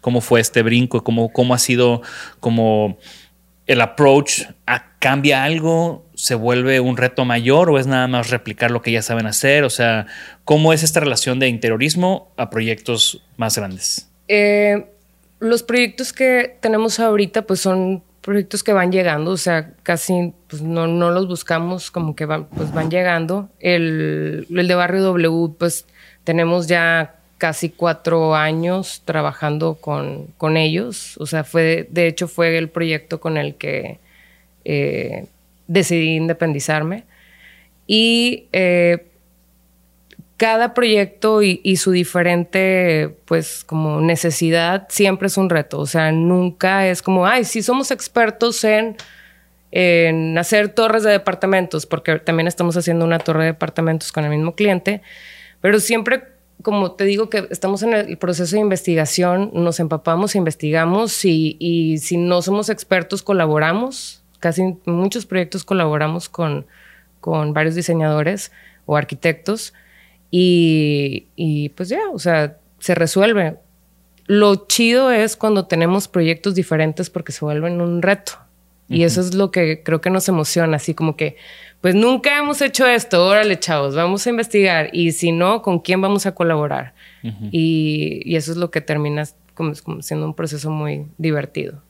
[0.00, 1.04] ¿Cómo fue este brinco?
[1.04, 2.00] ¿Cómo, cómo ha sido
[2.40, 2.96] como
[3.66, 4.42] el approach?
[4.98, 6.04] ¿Cambia algo?
[6.14, 9.64] ¿Se vuelve un reto mayor o es nada más replicar lo que ya saben hacer?
[9.64, 10.06] O sea,
[10.44, 14.10] ¿cómo es esta relación de interiorismo a proyectos más grandes?
[14.28, 14.86] Eh,
[15.38, 20.60] los proyectos que tenemos ahorita pues son proyectos que van llegando, o sea, casi pues,
[20.60, 23.50] no, no los buscamos, como que van, pues van llegando.
[23.60, 25.86] El, el de Barrio W, pues
[26.24, 32.56] tenemos ya casi cuatro años trabajando con, con ellos, o sea, fue, de hecho fue
[32.58, 33.98] el proyecto con el que
[34.64, 35.26] eh,
[35.66, 37.04] decidí independizarme.
[37.86, 39.06] Y eh,
[40.36, 45.78] cada proyecto y, su diferente, pues, como necesidad siempre es un reto.
[45.78, 48.96] O sea, nunca es como, ay, sí somos expertos en,
[49.70, 54.30] en hacer torres de departamentos, porque también estamos haciendo una torre de departamentos con el
[54.30, 55.00] mismo cliente,
[55.60, 61.24] pero siempre como te digo que estamos en el proceso de investigación, nos empapamos, investigamos
[61.24, 66.66] y, si no somos expertos, colaboramos casi muchos proyectos colaboramos con,
[67.20, 68.52] con varios diseñadores
[68.84, 69.72] o arquitectos
[70.30, 73.58] y pues ya, o sea, se resuelve.
[74.26, 78.45] Lo chido es cuando tenemos proyectos diferentes porque se vuelven un reto.
[78.88, 81.36] Y eso es lo que creo que nos emociona, así como que,
[81.80, 86.00] pues nunca hemos hecho esto, órale chavos, vamos a investigar y si no, ¿con quién
[86.00, 86.94] vamos a colaborar?
[87.50, 91.82] y, y, eso es lo que termina como, como siendo un proceso muy divertido.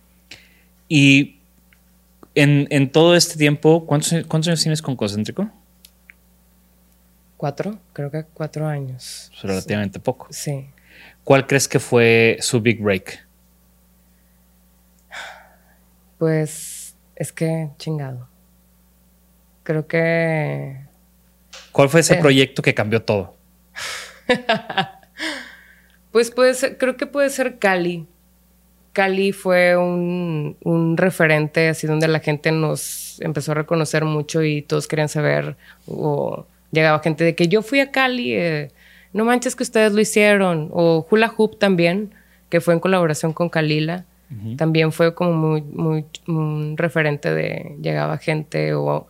[0.88, 1.36] Y
[2.34, 5.50] en, todo este tiempo, ¿cuántos, ¿cuántos años tienes con Concéntrico?
[7.36, 9.30] Cuatro, creo que cuatro años.
[9.42, 10.28] relativamente poco.
[10.30, 10.66] Sí.
[11.24, 13.26] ¿Cuál crees que fue su big break?
[16.18, 16.75] Pues
[17.16, 18.28] es que chingado.
[19.62, 20.76] Creo que.
[21.72, 22.18] ¿Cuál fue ese eh.
[22.18, 23.34] proyecto que cambió todo?
[26.12, 28.06] pues puede ser, creo que puede ser Cali.
[28.92, 34.88] Cali fue un, referente así donde la gente nos empezó a reconocer mucho y todos
[34.88, 38.70] querían saber o llegaba gente de que yo fui a Cali, eh,
[39.12, 42.14] no manches que ustedes lo hicieron o Hula Hoop también,
[42.48, 44.06] que fue en colaboración con Kalila.
[44.56, 49.06] También fue como muy, muy un referente de llegaba gente o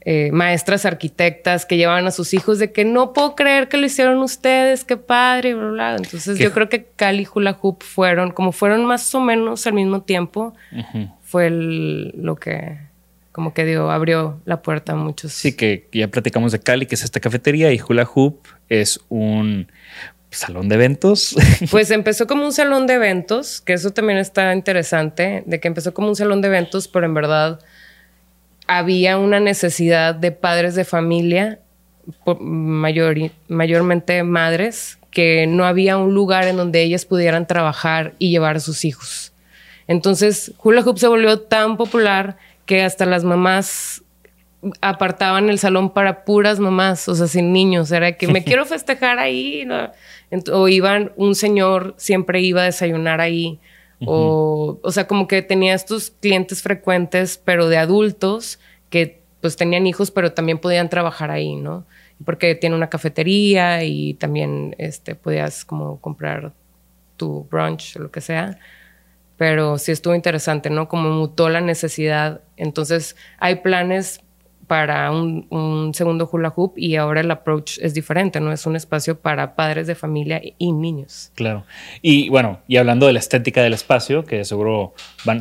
[0.00, 3.86] eh, maestras arquitectas que llevaban a sus hijos de que no puedo creer que lo
[3.86, 5.96] hicieron ustedes, qué padre, bla, bla.
[5.96, 9.74] Entonces yo creo que Cali y Hula Hoop fueron, como fueron más o menos al
[9.74, 10.54] mismo tiempo,
[11.20, 12.78] fue lo que
[13.32, 15.32] como que dio, abrió la puerta a muchos.
[15.32, 19.68] Sí, que ya platicamos de Cali, que es esta cafetería, y Hula Hoop es un
[20.30, 21.36] salón de eventos.
[21.70, 25.92] Pues empezó como un salón de eventos, que eso también está interesante, de que empezó
[25.92, 27.60] como un salón de eventos, pero en verdad
[28.66, 31.60] había una necesidad de padres de familia
[32.38, 38.60] mayormente madres que no había un lugar en donde ellas pudieran trabajar y llevar a
[38.60, 39.32] sus hijos.
[39.86, 44.02] Entonces, hula hoop se volvió tan popular que hasta las mamás
[44.80, 47.90] apartaban el salón para puras mamás, o sea, sin niños.
[47.92, 49.66] Era que me quiero festejar ahí.
[50.52, 53.58] O iban, un señor siempre iba a desayunar ahí.
[54.06, 59.86] o, o sea, como que tenía estos clientes frecuentes, pero de adultos que pues tenían
[59.86, 61.86] hijos, pero también podían trabajar ahí, ¿no?
[62.24, 66.52] Porque tiene una cafetería y también este, podías como comprar
[67.16, 68.58] tu brunch o lo que sea
[69.40, 70.86] pero sí estuvo interesante, ¿no?
[70.86, 72.42] Como mutó la necesidad.
[72.58, 74.20] Entonces, hay planes
[74.70, 78.52] para un, segundo hula hoop y ahora el approach es diferente, ¿no?
[78.52, 81.32] Es un espacio para padres de familia y niños.
[81.34, 81.64] Claro.
[82.02, 84.94] Y bueno, y hablando de la estética del espacio, que seguro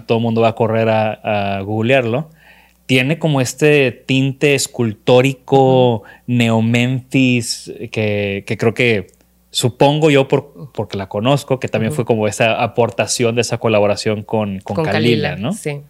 [0.07, 2.31] todo el mundo va a correr a, googlearlo,
[2.87, 9.11] tiene como este tinte escultórico neo-Memphis que, que creo que
[9.51, 14.23] supongo yo por, porque la conozco, que también fue como esa aportación de esa colaboración
[14.23, 15.53] con, con, Kalila, ¿no?
[15.53, 15.81] Sí.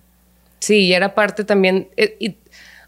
[0.59, 1.87] Sí, y era parte también.
[1.95, 2.35] Eh, y,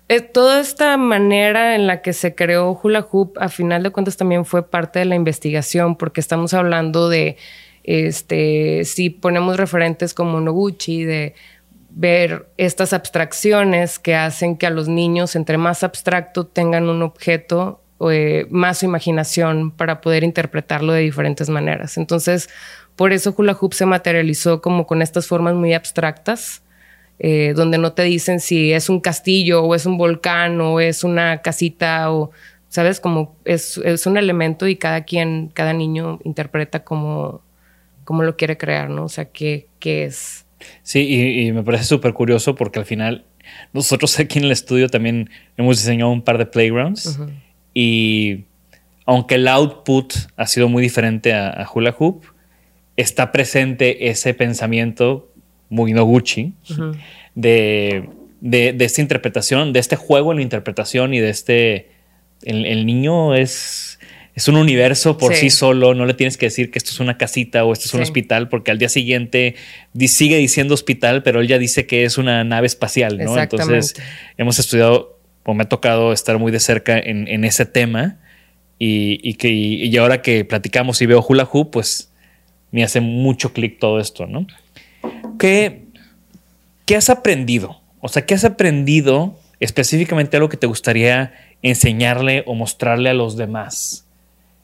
[0.07, 4.17] eh, toda esta manera en la que se creó Hula Hoop, a final de cuentas,
[4.17, 7.37] también fue parte de la investigación, porque estamos hablando de,
[7.83, 11.33] este, si ponemos referentes como Noguchi, de
[11.93, 17.81] ver estas abstracciones que hacen que a los niños, entre más abstracto tengan un objeto,
[18.09, 21.97] eh, más su imaginación para poder interpretarlo de diferentes maneras.
[21.97, 22.49] Entonces,
[22.95, 26.63] por eso Hula Hoop se materializó como con estas formas muy abstractas,
[27.19, 31.03] eh, donde no te dicen si es un castillo o es un volcán o es
[31.03, 32.31] una casita o,
[32.69, 32.99] ¿sabes?
[32.99, 37.41] Como es, un elemento y cada quien, cada niño interpreta como,
[38.03, 39.05] como lo quiere crear, ¿no?
[39.05, 40.45] O sea, ¿qué, qué es?
[40.83, 43.25] Sí, y, me parece súper curioso porque al final
[43.73, 47.19] nosotros aquí en el estudio también hemos diseñado un par de playgrounds.
[47.73, 48.45] Y
[49.05, 52.25] aunque el output ha sido muy diferente a, Hula Hoop,
[52.97, 55.30] está presente ese pensamiento
[55.71, 56.53] muy Noguchi
[57.33, 58.07] de,
[58.41, 61.89] de, esta interpretación, de este juego en la interpretación y de este...
[62.43, 63.99] El, niño es,
[64.33, 65.51] es un universo por sí.
[65.51, 68.01] solo, no le tienes que decir que esto es una casita o esto es un
[68.01, 69.55] hospital, porque al día siguiente
[70.07, 73.37] sigue diciendo hospital, pero él ya dice que es una nave espacial, ¿no?
[73.37, 73.93] Entonces
[74.37, 78.17] hemos estudiado pues me ha tocado estar muy de cerca en, ese tema
[78.77, 82.11] y, que, y ahora que platicamos y veo Hula Hoop, pues
[82.71, 84.47] me hace mucho clic todo esto, ¿no?
[85.41, 85.85] ¿Qué,
[86.85, 87.81] ¿Qué has aprendido?
[87.99, 93.37] O sea, ¿qué has aprendido específicamente algo que te gustaría enseñarle o mostrarle a los
[93.37, 94.05] demás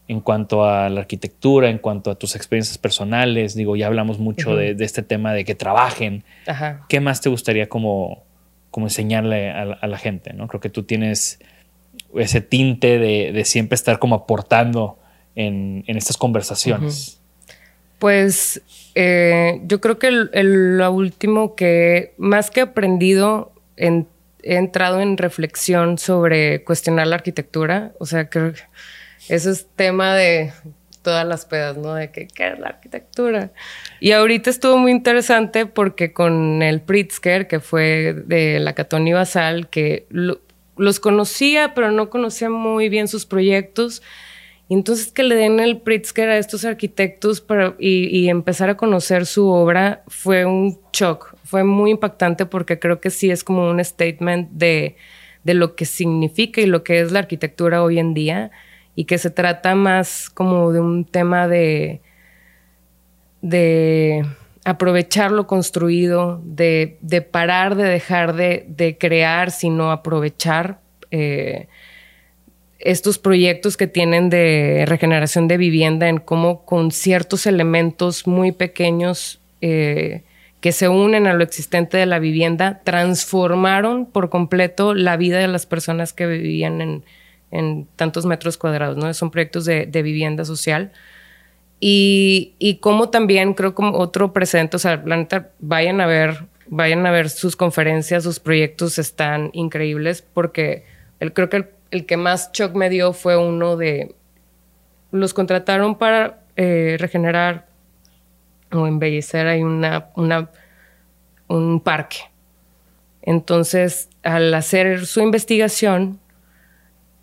[0.07, 3.55] en cuanto a la arquitectura, en cuanto a tus experiencias personales?
[3.55, 6.23] Digo, ya hablamos mucho de, este tema de que trabajen.
[6.87, 8.23] ¿Qué más te gustaría como
[8.69, 10.47] como enseñarle a, la gente, ¿no?
[10.47, 11.39] Creo que tú tienes
[12.13, 14.99] ese tinte de, siempre estar como aportando
[15.33, 17.19] en, estas conversaciones.
[17.99, 18.61] Pues
[18.95, 24.05] eh, yo creo que lo último que más que aprendido, he
[24.43, 27.93] entrado en reflexión sobre cuestionar la arquitectura.
[27.99, 28.53] O sea, que
[29.29, 30.51] ese es tema de
[31.01, 31.93] todas las pedas, ¿no?
[31.93, 33.51] De que, ¿qué es la arquitectura?
[33.99, 39.13] Y ahorita estuvo muy interesante porque con el Pritzker, que fue de la Catón y
[39.13, 44.01] Basal, que los conocía, pero no conocía muy bien sus proyectos.
[44.69, 47.45] Y entonces que le den el Pritzker a estos arquitectos
[47.79, 53.09] y, empezar a conocer su obra fue un shock, fue muy impactante porque creo que
[53.09, 54.97] sí es como un statement de,
[55.43, 58.51] de lo que significa y lo que es la arquitectura hoy en día
[58.95, 62.01] y que se trata más como de un tema de,
[63.41, 64.25] de
[64.65, 66.97] aprovechar lo construido, de,
[67.31, 71.67] parar de dejar de, crear, sino aprovechar eh,
[72.79, 79.39] estos proyectos que tienen de regeneración de vivienda en cómo con ciertos elementos muy pequeños
[79.61, 80.23] eh,
[80.61, 85.47] que se unen a lo existente de la vivienda, transformaron por completo la vida de
[85.47, 87.03] las personas que vivían en,
[87.51, 89.13] en tantos metros cuadrados, ¿no?
[89.13, 90.91] Son proyectos de, vivienda social.
[91.79, 96.45] Y, y, como también creo como otro presente, o sea, la neta, vayan a ver,
[96.67, 100.85] vayan a ver sus conferencias, sus proyectos están increíbles porque
[101.19, 104.15] el, creo que el, que más shock me dio fue uno de,
[105.11, 107.67] los contrataron para eh, regenerar
[108.71, 110.09] o embellecer una,
[111.47, 112.17] un parque.
[113.21, 116.19] Entonces, al hacer su investigación,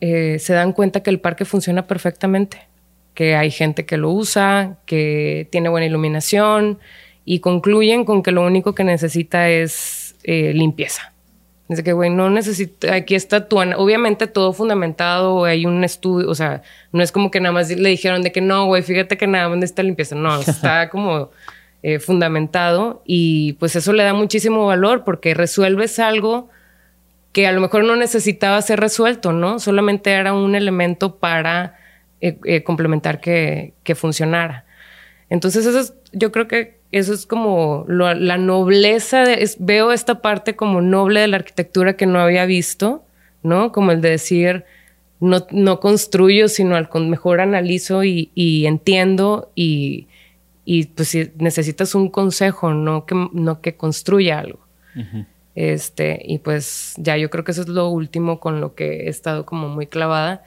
[0.01, 2.69] eh, se dan cuenta que el parque funciona perfectamente,
[3.15, 6.79] que hay gente que lo usa, que tiene buena iluminación
[7.25, 11.14] y concluyen con que lo único que necesita es eh, limpieza.
[11.69, 16.35] Dice que, güey, no necesita, aquí está tu, obviamente todo fundamentado, hay un estudio, o
[16.35, 16.62] sea,
[16.93, 19.49] no es como que nada más le dijeron de que no, güey, fíjate que nada
[19.49, 21.31] más necesita limpieza, no, está como
[21.83, 26.51] eh, fundamentado y pues eso le da muchísimo valor porque resuelves algo
[27.33, 29.59] que a lo mejor no necesitaba ser resuelto, ¿no?
[29.59, 31.79] Solamente era un elemento para
[32.21, 34.67] eh, eh, complementar que, que funcionara.
[35.31, 39.92] Entonces, eso es, yo creo que eso es como lo- la nobleza, de, es- veo
[39.92, 43.05] esta parte como noble de la arquitectura que no había visto,
[43.42, 43.72] ¿no?
[43.72, 44.64] Como el de decir,
[45.20, 50.07] no, no construyo, sino al mejor analizo y, y entiendo y,
[50.64, 54.61] y pues si necesitas un consejo, no que, no que construya algo.
[55.55, 59.09] Este, y pues ya yo creo que eso es lo último con lo que he
[59.09, 60.42] estado como muy clavada.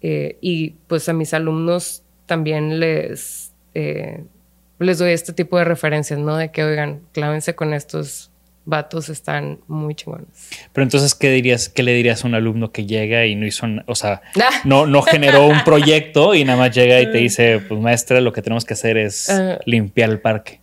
[0.00, 4.24] Eh, y pues a mis alumnos también les, eh,
[4.78, 6.36] les doy este tipo de referencias, ¿no?
[6.36, 8.30] De que, oigan, clávense con estos
[8.64, 10.26] vatos, están muy chingones.
[10.74, 13.66] Pero entonces, ¿qué dirías, qué le dirías a un alumno que llega y no hizo,
[13.86, 14.50] o sea, Ah.
[14.64, 18.32] no, no generó un proyecto y nada más llega y te dice, pues maestra, lo
[18.32, 19.58] que tenemos que hacer es Ah.
[19.64, 20.60] limpiar el parque?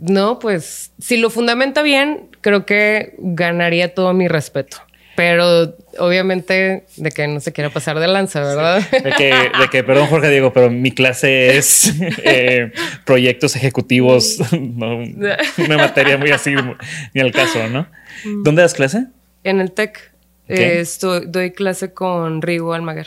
[0.00, 4.78] No, pues si lo fundamenta bien, creo que ganaría todo mi respeto.
[5.16, 8.82] Pero obviamente de que no se quiera pasar de lanza, ¿verdad?
[8.90, 11.94] De que, de que, perdón Jorge Diego, pero mi clase es
[12.24, 12.72] eh,
[13.04, 14.98] proyectos ejecutivos, no,
[15.58, 16.54] una materia muy así,
[17.12, 17.86] ni al caso, ¿no?
[18.42, 19.06] ¿Dónde das clase?
[19.44, 20.12] En el TEC
[20.48, 23.06] eh, estoy- doy clase con Rigo Almaguer.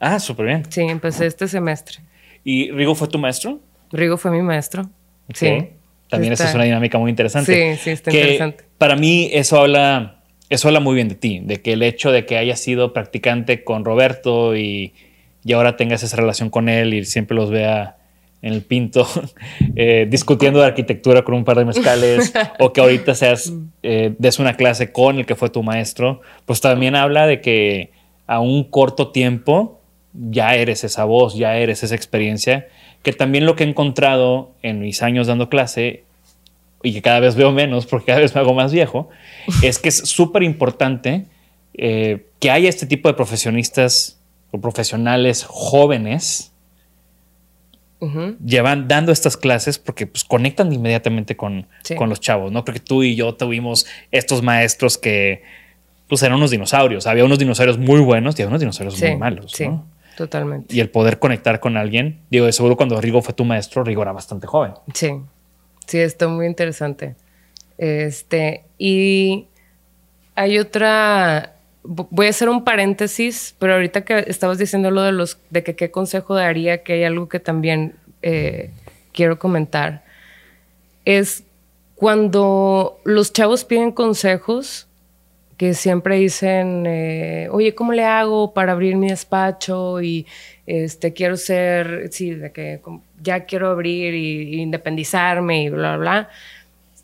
[0.00, 0.62] Ah, súper bien.
[0.70, 1.98] Sí, empecé este semestre.
[2.42, 3.60] ¿Y Rigo fue tu maestro?
[3.92, 4.90] Rigo fue mi maestro.
[5.32, 5.68] Sí.
[6.10, 7.76] También esa es una dinámica muy interesante.
[7.76, 8.64] Sí, sí, está Que interesante.
[8.76, 10.20] Para mí eso habla,
[10.50, 13.64] eso habla muy bien de ti, de que el hecho de que hayas sido practicante
[13.64, 14.92] con Roberto y,
[15.44, 17.96] y ahora tengas esa relación con él y siempre los vea
[18.44, 19.08] en el pinto
[19.76, 24.38] eh, discutiendo de arquitectura con un par de mezcales o que ahorita seas eh, des
[24.38, 27.90] una clase con el que fue tu maestro, pues también habla de que
[28.26, 29.80] a un corto tiempo
[30.12, 32.68] ya eres esa voz, ya eres esa experiencia,
[33.02, 36.04] que también lo que he encontrado en mis años dando clase
[36.84, 39.08] y que cada vez veo menos porque cada vez me hago más viejo,
[39.62, 41.26] es que es súper importante
[41.76, 44.20] eh, que haya este tipo de profesionistas
[44.52, 46.52] o profesionales jóvenes
[48.00, 48.36] Ujú.
[48.44, 51.94] llevan dando estas clases porque pues, conectan inmediatamente con, Sí.
[51.94, 52.64] con los chavos, ¿no?
[52.64, 55.42] Creo que tú y yo tuvimos estos maestros que
[56.06, 57.06] pues eran unos dinosaurios.
[57.06, 59.86] Había unos dinosaurios muy buenos y había unos dinosaurios Sí, muy malos, sí, ¿no?
[60.18, 60.74] totalmente.
[60.76, 64.02] Y el poder conectar con alguien, digo, de seguro cuando Rigo fue tu maestro, Rigo
[64.02, 64.74] era bastante joven.
[64.92, 65.12] Sí,
[65.86, 67.14] sí, está muy interesante.
[67.78, 69.46] Este, y
[70.34, 71.54] hay otra,
[71.84, 75.62] vo- voy a hacer un paréntesis, pero ahorita que estabas diciendo lo de los, de
[75.62, 78.70] que qué consejo daría, que hay algo que también eh,
[79.12, 80.04] quiero comentar,
[81.04, 81.44] es
[81.94, 84.88] cuando los chavos piden consejos,
[85.64, 90.02] que siempre dicen, eh, oye, ¿cómo le hago para abrir mi despacho?
[90.02, 90.26] Y
[90.66, 92.80] este, quiero ser, sí, de que
[93.22, 96.28] ya quiero abrir y, y independizarme y bla, bla, bla.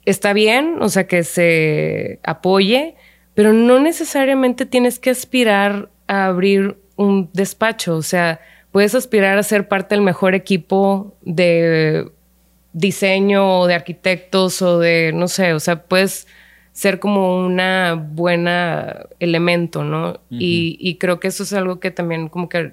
[0.05, 2.97] Está bien, o sea, que se apoye,
[3.33, 7.97] pero no necesariamente tienes que aspirar a abrir un despacho.
[7.97, 8.41] O sea,
[8.73, 12.11] puedes aspirar a ser parte del mejor equipo de
[12.75, 16.27] diseño o de arquitectos o de, no sé, o sea, puedes
[16.73, 20.21] ser como una buena elemento, ¿no?
[20.31, 22.73] y, y creo que eso es algo que también como que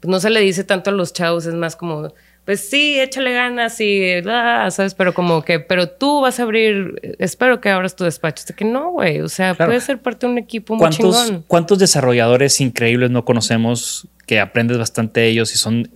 [0.00, 2.12] pues, no se le dice tanto a los chavos, es más como,
[2.44, 4.94] pues sí, échale ganas y, ah, ¿sabes?
[4.94, 8.42] Pero como que, pero tú vas a abrir, espero que abras tu despacho.
[8.42, 9.70] Es de que no, güey, o sea, Claro.
[9.70, 11.44] puedes ser parte de un equipo muy ¿Cuántos, chingón.
[11.48, 15.90] ¿Cuántos desarrolladores increíbles no conocemos que aprendes bastante de ellos y son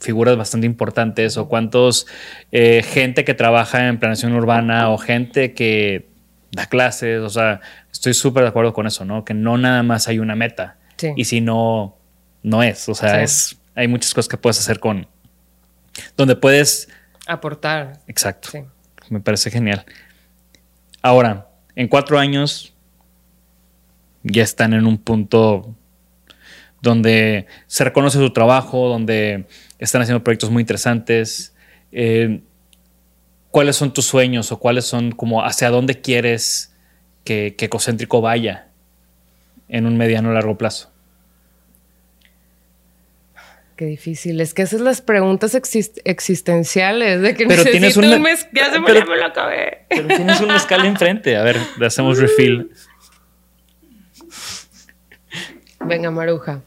[0.00, 1.36] figuras bastante importantes?
[1.36, 2.08] ¿O cuántos
[2.50, 6.10] eh, gente que trabaja en planeación urbana o gente que
[6.52, 7.20] da clases?
[7.20, 9.24] O sea, estoy súper de acuerdo con eso, ¿no?
[9.24, 10.76] Que no nada más hay una meta.
[10.96, 11.12] Sí.
[11.16, 11.96] Y si no,
[12.42, 12.88] no es.
[12.88, 13.24] O sea, Sí.
[13.24, 15.06] es, hay muchas cosas que puedes hacer con...
[16.16, 16.88] Donde puedes...
[17.26, 18.00] Aportar.
[18.06, 18.50] Exacto.
[18.52, 18.60] Sí.
[19.08, 19.84] Me parece genial.
[21.02, 22.74] Ahora, en cuatro años
[24.22, 25.74] ya están en un punto
[26.80, 29.46] donde se reconoce su trabajo, donde
[29.78, 31.54] están haciendo proyectos muy interesantes.
[31.92, 32.42] Eh,
[33.52, 36.74] ¿Cuáles son tus sueños o cuáles son como hacia dónde quieres
[37.22, 38.66] que, que Ecocéntrico vaya
[39.68, 40.90] en un mediano o largo plazo?
[43.76, 44.40] Qué difícil.
[44.40, 48.46] Es que esas las preguntas exist- existenciales de que Pero tienes necesito un- un mes.
[48.52, 49.84] Ya se me, pero- me lo acabé.
[49.88, 51.36] Pero tienes un mezcal enfrente.
[51.36, 52.70] A ver, le hacemos refill.
[55.80, 56.62] Venga, Maruja.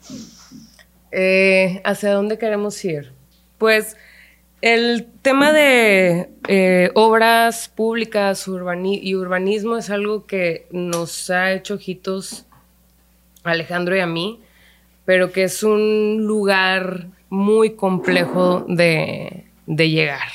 [1.11, 3.13] Eh, ¿Hacia dónde queremos ir?
[3.57, 3.95] Pues
[4.65, 12.47] el tema de eh, obras públicas y urbanismo es algo que nos ha hecho ojitos
[13.43, 14.41] Alejandro y a mí,
[15.05, 20.31] pero que es un lugar muy complejo de, llegar,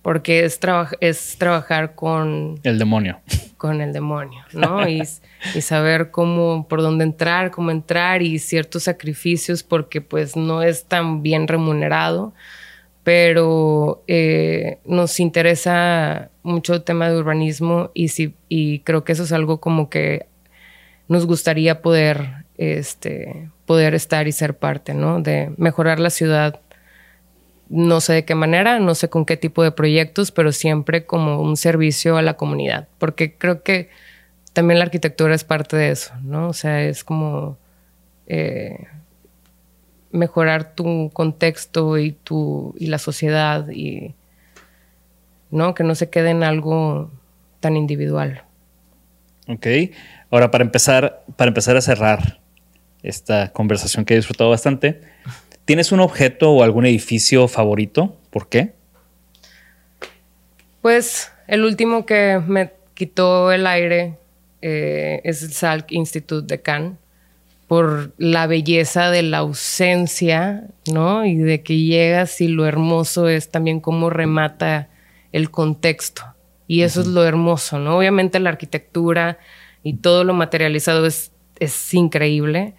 [0.00, 0.60] porque es,
[1.00, 2.60] es trabajar con...
[2.62, 3.18] El demonio.
[3.56, 4.88] Con el demonio, ¿no?
[4.88, 5.02] y,
[5.60, 11.24] saber cómo, por dónde entrar, cómo entrar y ciertos sacrificios, porque pues no es tan
[11.24, 12.32] bien remunerado,
[13.06, 19.22] pero eh, nos interesa mucho el tema de urbanismo y, si, y creo que eso
[19.22, 20.26] es algo como que
[21.06, 25.22] nos gustaría poder este, poder estar y ser parte, ¿no?
[25.22, 26.58] De mejorar la ciudad.
[27.68, 31.40] No sé de qué manera, no sé con qué tipo de proyectos, pero siempre como
[31.40, 33.88] un servicio a la comunidad, porque creo que
[34.52, 36.48] también la arquitectura es parte de eso, ¿no?
[36.48, 37.56] O sea, es como
[38.26, 38.88] eh,
[40.16, 44.14] mejorar tu contexto y, tu, y la sociedad y,
[45.50, 45.74] ¿no?
[45.74, 47.10] Que no se quede en algo
[47.60, 48.42] tan individual.
[49.48, 49.66] Ok.
[50.30, 52.40] Ahora, para empezar, para empezar a cerrar,
[53.06, 55.00] esta conversación que he disfrutado bastante.
[55.64, 58.16] ¿Tienes un objeto o algún edificio favorito?
[58.30, 58.72] ¿Por qué?
[60.82, 64.18] Pues el último que me quitó el aire
[64.62, 66.94] eh, es el Salk Institute de Cannes
[67.68, 71.24] por la belleza de la ausencia, ¿no?
[71.24, 74.88] Y de que llegas y lo hermoso es también cómo remata
[75.32, 76.22] el contexto.
[76.68, 77.98] Y eso es lo hermoso, ¿no?
[77.98, 79.38] Obviamente la arquitectura
[79.82, 82.74] y todo lo materializado es, es increíble,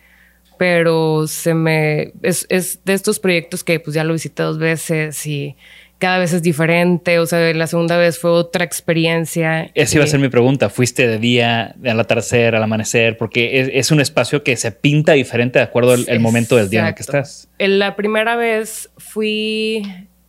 [0.58, 5.26] pero se me es, es, de estos proyectos que pues ya lo visité dos veces
[5.28, 5.56] y
[6.00, 9.72] cada vez es diferente, o sea, la segunda vez fue otra experiencia.
[9.74, 13.18] Esa iba a ser mi pregunta, ¿fuiste de día, al atardecer, al amanecer?
[13.18, 16.88] Porque es, un espacio que se pinta diferente de acuerdo al momento del día en
[16.88, 17.50] el que estás.
[17.58, 19.84] La primera vez fui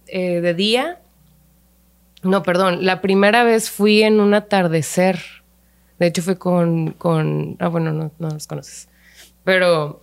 [0.06, 1.00] eh, de día,
[2.22, 5.20] no, perdón, la primera vez fui en un atardecer.
[5.98, 8.88] De hecho fue con, con ah, bueno, no, no los conoces,
[9.44, 10.02] pero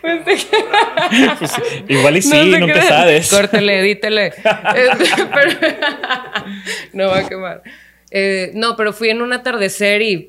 [0.00, 0.48] Pues,
[1.88, 3.30] igual y sí, nunca sabes.
[3.30, 4.32] Córtele, edítele.
[6.92, 7.62] no va a quemar.
[8.10, 10.28] Eh, no, pero fui en un atardecer y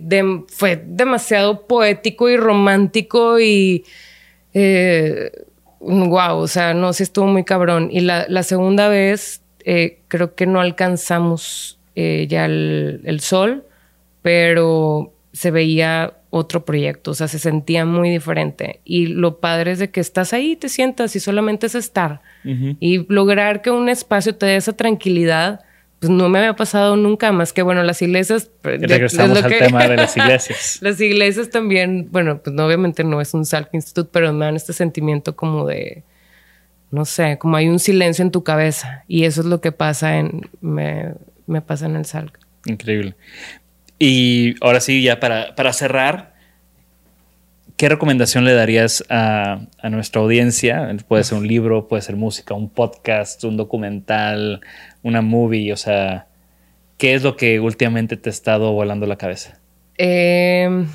[0.49, 3.85] fue demasiado poético y romántico y
[4.53, 5.31] eh,
[5.79, 7.89] wow, o sea, no, sí estuvo muy cabrón.
[7.91, 13.65] Y la, segunda vez eh, creo que no alcanzamos ya el sol,
[14.21, 18.81] pero se veía otro proyecto, o sea, se sentía muy diferente.
[18.85, 22.21] Y lo padre es de que estás ahí, te sientas y solamente es estar.
[22.79, 25.61] Y lograr que un espacio te dé esa tranquilidad,
[25.99, 28.49] pues no me había pasado nunca más que, bueno, las iglesias...
[28.61, 30.79] Pues, regresamos al tema de las iglesias.
[30.81, 34.55] las iglesias también, bueno, pues no, obviamente no es un Salk Institute, pero me dan
[34.55, 36.03] este sentimiento como de,
[36.91, 39.03] no sé, como hay un silencio en tu cabeza.
[39.07, 41.13] Y eso es lo que pasa en, me,
[41.47, 42.39] me pasa en el Salk.
[42.65, 43.15] Increíble.
[43.99, 46.33] Y ahora sí, ya para, para cerrar,
[47.75, 50.95] ¿qué recomendación le darías a, a, nuestra audiencia?
[51.07, 54.61] Puede ser un libro, puede ser música, un podcast, un documental,
[55.03, 56.27] una movie, o sea,
[56.97, 59.59] ¿qué es lo que últimamente te ha estado volando la cabeza?
[59.97, 60.87] Em,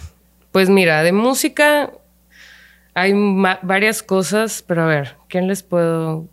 [0.51, 1.93] pues mira, de música
[2.95, 3.13] hay
[3.63, 6.27] varias cosas, pero a ver, ¿quién les puedo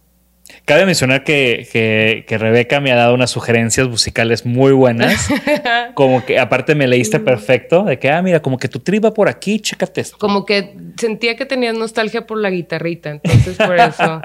[0.66, 5.30] Cabe mencionar que, Rebeca me ha dado unas sugerencias musicales muy buenas.
[5.96, 9.28] como que aparte me leíste perfecto, de que, ah, mira, como que tu triba por
[9.30, 10.18] aquí, chécate esto.
[10.18, 14.22] Como que sentía que tenías nostalgia por la guitarrita, entonces por eso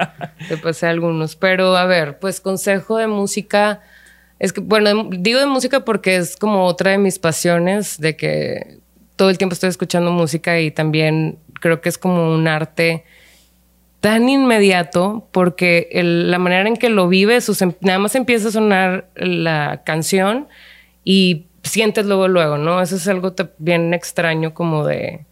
[0.47, 1.35] te pasé algunos.
[1.35, 3.81] Pero a ver, pues consejo de música.
[4.39, 8.77] Es que, bueno, digo de música porque es como otra de mis pasiones, de que
[9.15, 13.03] todo el tiempo estoy escuchando música y también creo que es como un arte
[13.99, 19.09] tan inmediato porque la manera en que lo vives, em, nada más empieza a sonar
[19.15, 20.47] la canción
[21.03, 22.81] y sientes luego, luego, ¿no?
[22.81, 25.25] Eso es algo bien extraño como de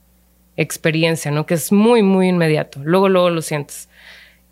[0.58, 1.46] experiencia, ¿no?
[1.46, 2.80] Que es muy, muy inmediato.
[2.84, 3.90] Luego, luego lo sientes.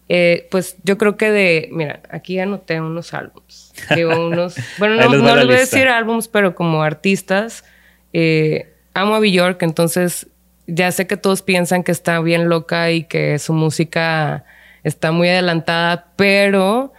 [0.10, 3.74] Eh, pues yo creo que de, mira, aquí anoté unos álbums.
[3.90, 7.64] unos, bueno, no, no les voy a decir álbums, pero como artistas.
[8.12, 10.28] Eh, amo a Bjork, entonces
[10.68, 14.46] ya sé que todos piensan que está bien loca y que su música
[14.84, 16.94] está muy adelantada, pero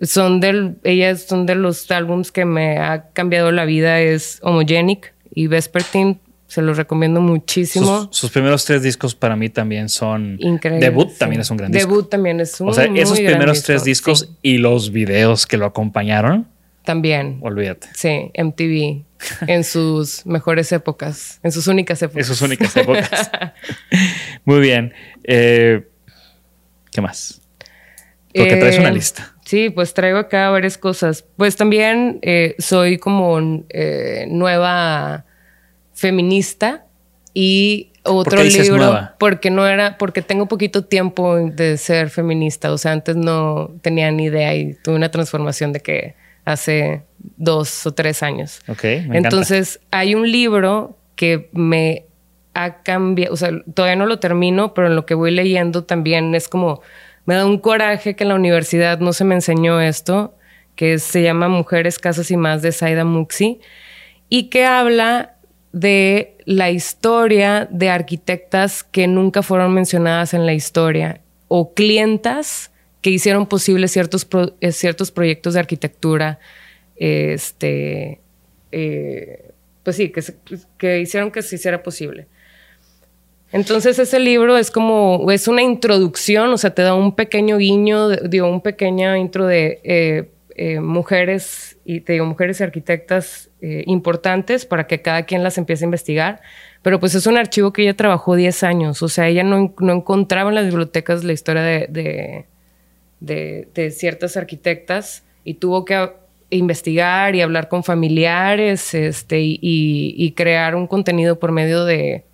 [0.00, 5.14] son del, ellas son de los álbums que me ha cambiado la vida, es Homogenic
[5.34, 6.18] y Vespertine.
[6.46, 8.08] Se los recomiendo muchísimo.
[8.12, 10.36] Sus, primeros tres discos para mí también son...
[10.38, 10.88] Increíbles.
[10.88, 11.88] Debut también es un gran disco.
[11.88, 15.66] Debut también es un O sea, esos primeros tres discos y los videos que lo
[15.66, 16.46] acompañaron.
[16.84, 17.38] También.
[17.40, 17.88] Olvídate.
[17.94, 19.02] Sí, MTV
[19.46, 22.18] en sus mejores épocas, en sus únicas épocas.
[22.20, 23.30] En sus únicas épocas.
[24.44, 24.92] Muy bien.
[25.24, 25.88] Eh,
[26.90, 27.40] ¿Qué más?
[28.34, 29.34] Porque traes una eh, lista.
[29.44, 31.24] Sí, pues traigo acá varias cosas.
[31.36, 35.24] Pues también eh, soy como eh, nueva
[35.92, 36.86] feminista
[37.32, 42.92] y otro libro porque no era porque tengo poquito tiempo de ser feminista, o sea,
[42.92, 46.14] antes no tenía ni idea y tuve una transformación de que
[46.44, 48.60] hace dos o tres años.
[48.68, 48.84] Ok.
[48.84, 52.06] Entonces hay un libro que me
[52.54, 56.34] ha cambiado, o sea, todavía no lo termino, pero en lo que voy leyendo también
[56.34, 56.82] es como
[57.26, 60.36] me da un coraje que en la universidad no se me enseñó esto,
[60.76, 63.60] que se llama Mujeres, Casas y más de Saida Muxi,
[64.28, 65.36] y que habla
[65.72, 72.70] de la historia de arquitectas que nunca fueron mencionadas en la historia o clientas
[73.04, 74.26] que hicieron posible ciertos,
[74.62, 76.38] eh, ciertos proyectos de arquitectura,
[76.96, 78.18] este,
[78.72, 79.50] eh,
[79.82, 80.22] pues sí, que,
[80.78, 82.28] que hicieron que se hiciera posible.
[83.52, 88.08] Entonces ese libro es como, es una introducción, o sea, te da un pequeño guiño,
[88.08, 89.80] dio un pequeño intro de
[90.56, 95.86] eh, mujeres, y te digo, mujeres arquitectas importantes para que cada quien las empiece a
[95.86, 96.40] investigar.
[96.80, 100.48] Pero pues es un archivo que ella trabajó 10 años, o sea, ella no, encontraba
[100.48, 102.46] en las bibliotecas la historia de,
[103.90, 106.10] ciertas arquitectas y tuvo que
[106.50, 112.24] investigar y hablar con familiares este, y crear un contenido por medio de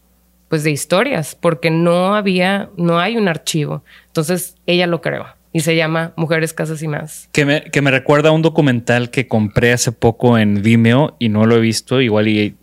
[0.50, 3.84] pues de historias, porque no había, no hay un archivo.
[4.08, 7.28] Entonces ella lo creó y se llama Mujeres, Casas y más.
[7.30, 11.28] Que me, que me recuerda a un documental que compré hace poco en Vimeo y
[11.28, 12.56] no lo he visto, igual y,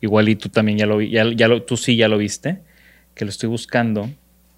[0.00, 2.60] igual y tú también ya lo, ya, ya lo, tú sí ya lo viste,
[3.16, 4.08] que lo estoy buscando,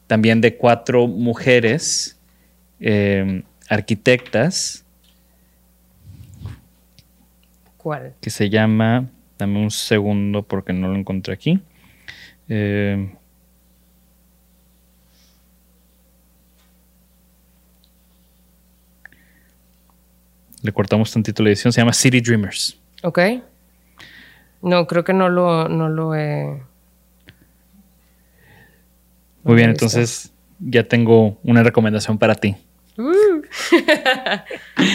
[0.07, 2.19] también de cuatro mujeres
[2.83, 4.85] eh, arquitectas.
[7.77, 8.15] ¿Cuál?
[8.21, 9.09] Que se llama,
[9.39, 11.61] dame un segundo porque no lo encontré aquí.
[12.49, 13.15] Eh,
[20.61, 21.73] le cortamos tantito la edición.
[21.73, 22.79] Se llama City Dreamers.
[23.03, 23.19] Ok.
[24.61, 26.63] No, creo que no lo, no lo he.
[29.43, 32.57] Muy bien, entonces ya tengo una recomendación para ti.
[32.99, 33.43] Uh.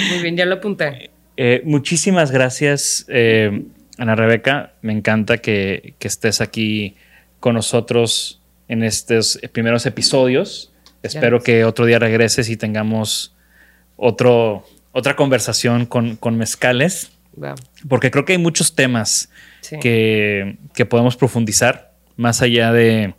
[0.09, 1.11] Muy bien, ya lo apunté.
[1.35, 3.63] Eh, muchísimas gracias, eh,
[3.97, 4.73] Ana Rebeca.
[4.81, 6.95] Me encanta que, que estés aquí
[7.39, 10.71] con nosotros en estos primeros episodios.
[11.03, 13.35] Espero que otro día regreses y tengamos
[13.95, 17.11] otro, otra conversación con, mezcales.
[17.87, 19.29] Porque creo que hay muchos temas
[19.81, 20.57] que,
[20.89, 23.13] podemos profundizar más allá de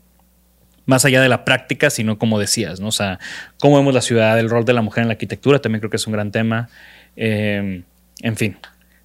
[0.88, 2.88] más allá de la práctica, sino como decías, ¿no?
[2.88, 3.18] O sea,
[3.60, 5.98] cómo vemos la ciudad, el rol de la mujer en la arquitectura, también creo que
[5.98, 6.70] es un gran tema.
[7.14, 7.82] Eh,
[8.22, 8.56] en fin,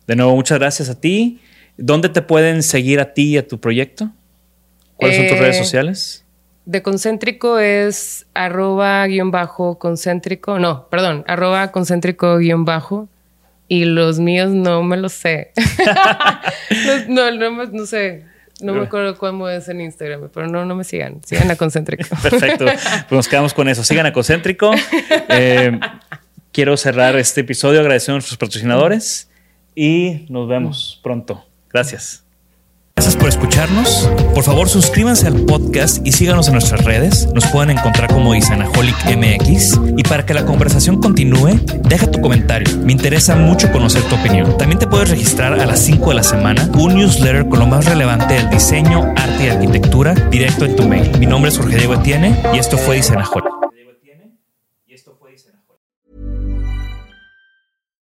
[0.07, 1.41] de nuevo, muchas gracias a ti.
[1.75, 4.11] ¿Dónde te pueden seguir a ti y a tu proyecto?
[4.95, 6.25] ¿Cuáles son tus redes eh, sociales?
[6.65, 13.09] De concéntrico es arroba guion bajo concéntrico, no, perdón, arroba concéntrico guion bajo.
[13.67, 15.51] Y los míos no me los sé.
[17.09, 18.23] no, no, no, sé.
[18.63, 21.21] No me acuerdo cómo es en Instagram, pero no, no me sigan.
[21.23, 22.03] Sigan a Concéntrico.
[22.23, 22.65] Perfecto.
[22.65, 23.83] Pues nos quedamos con eso.
[23.83, 24.71] Sigan a Concéntrico.
[25.29, 25.79] Eh,
[26.51, 29.29] quiero cerrar este episodio agradeciendo a nuestros patrocinadores
[29.75, 31.45] y nos vemos pronto.
[31.69, 32.22] Gracias.
[32.95, 34.09] Gracias por escucharnos.
[34.35, 37.27] Por favor, suscríbanse al podcast y síganos en nuestras redes.
[37.33, 39.79] Nos pueden encontrar como Isanaholic MX.
[39.97, 42.77] Y para que la conversación continúe, deja tu comentario.
[42.77, 44.57] Me interesa mucho conocer tu opinión.
[44.57, 47.85] También te puedes registrar a las 5 de la semana un newsletter con lo más
[47.85, 51.17] relevante del diseño, arte y arquitectura directo en tu mail.
[51.17, 53.51] Mi nombre es Jorge Diego Etienne y esto fue Isanaholic.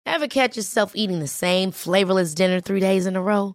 [0.06, 3.54] Ever catch yourself eating the same flavorless dinner three days in a row?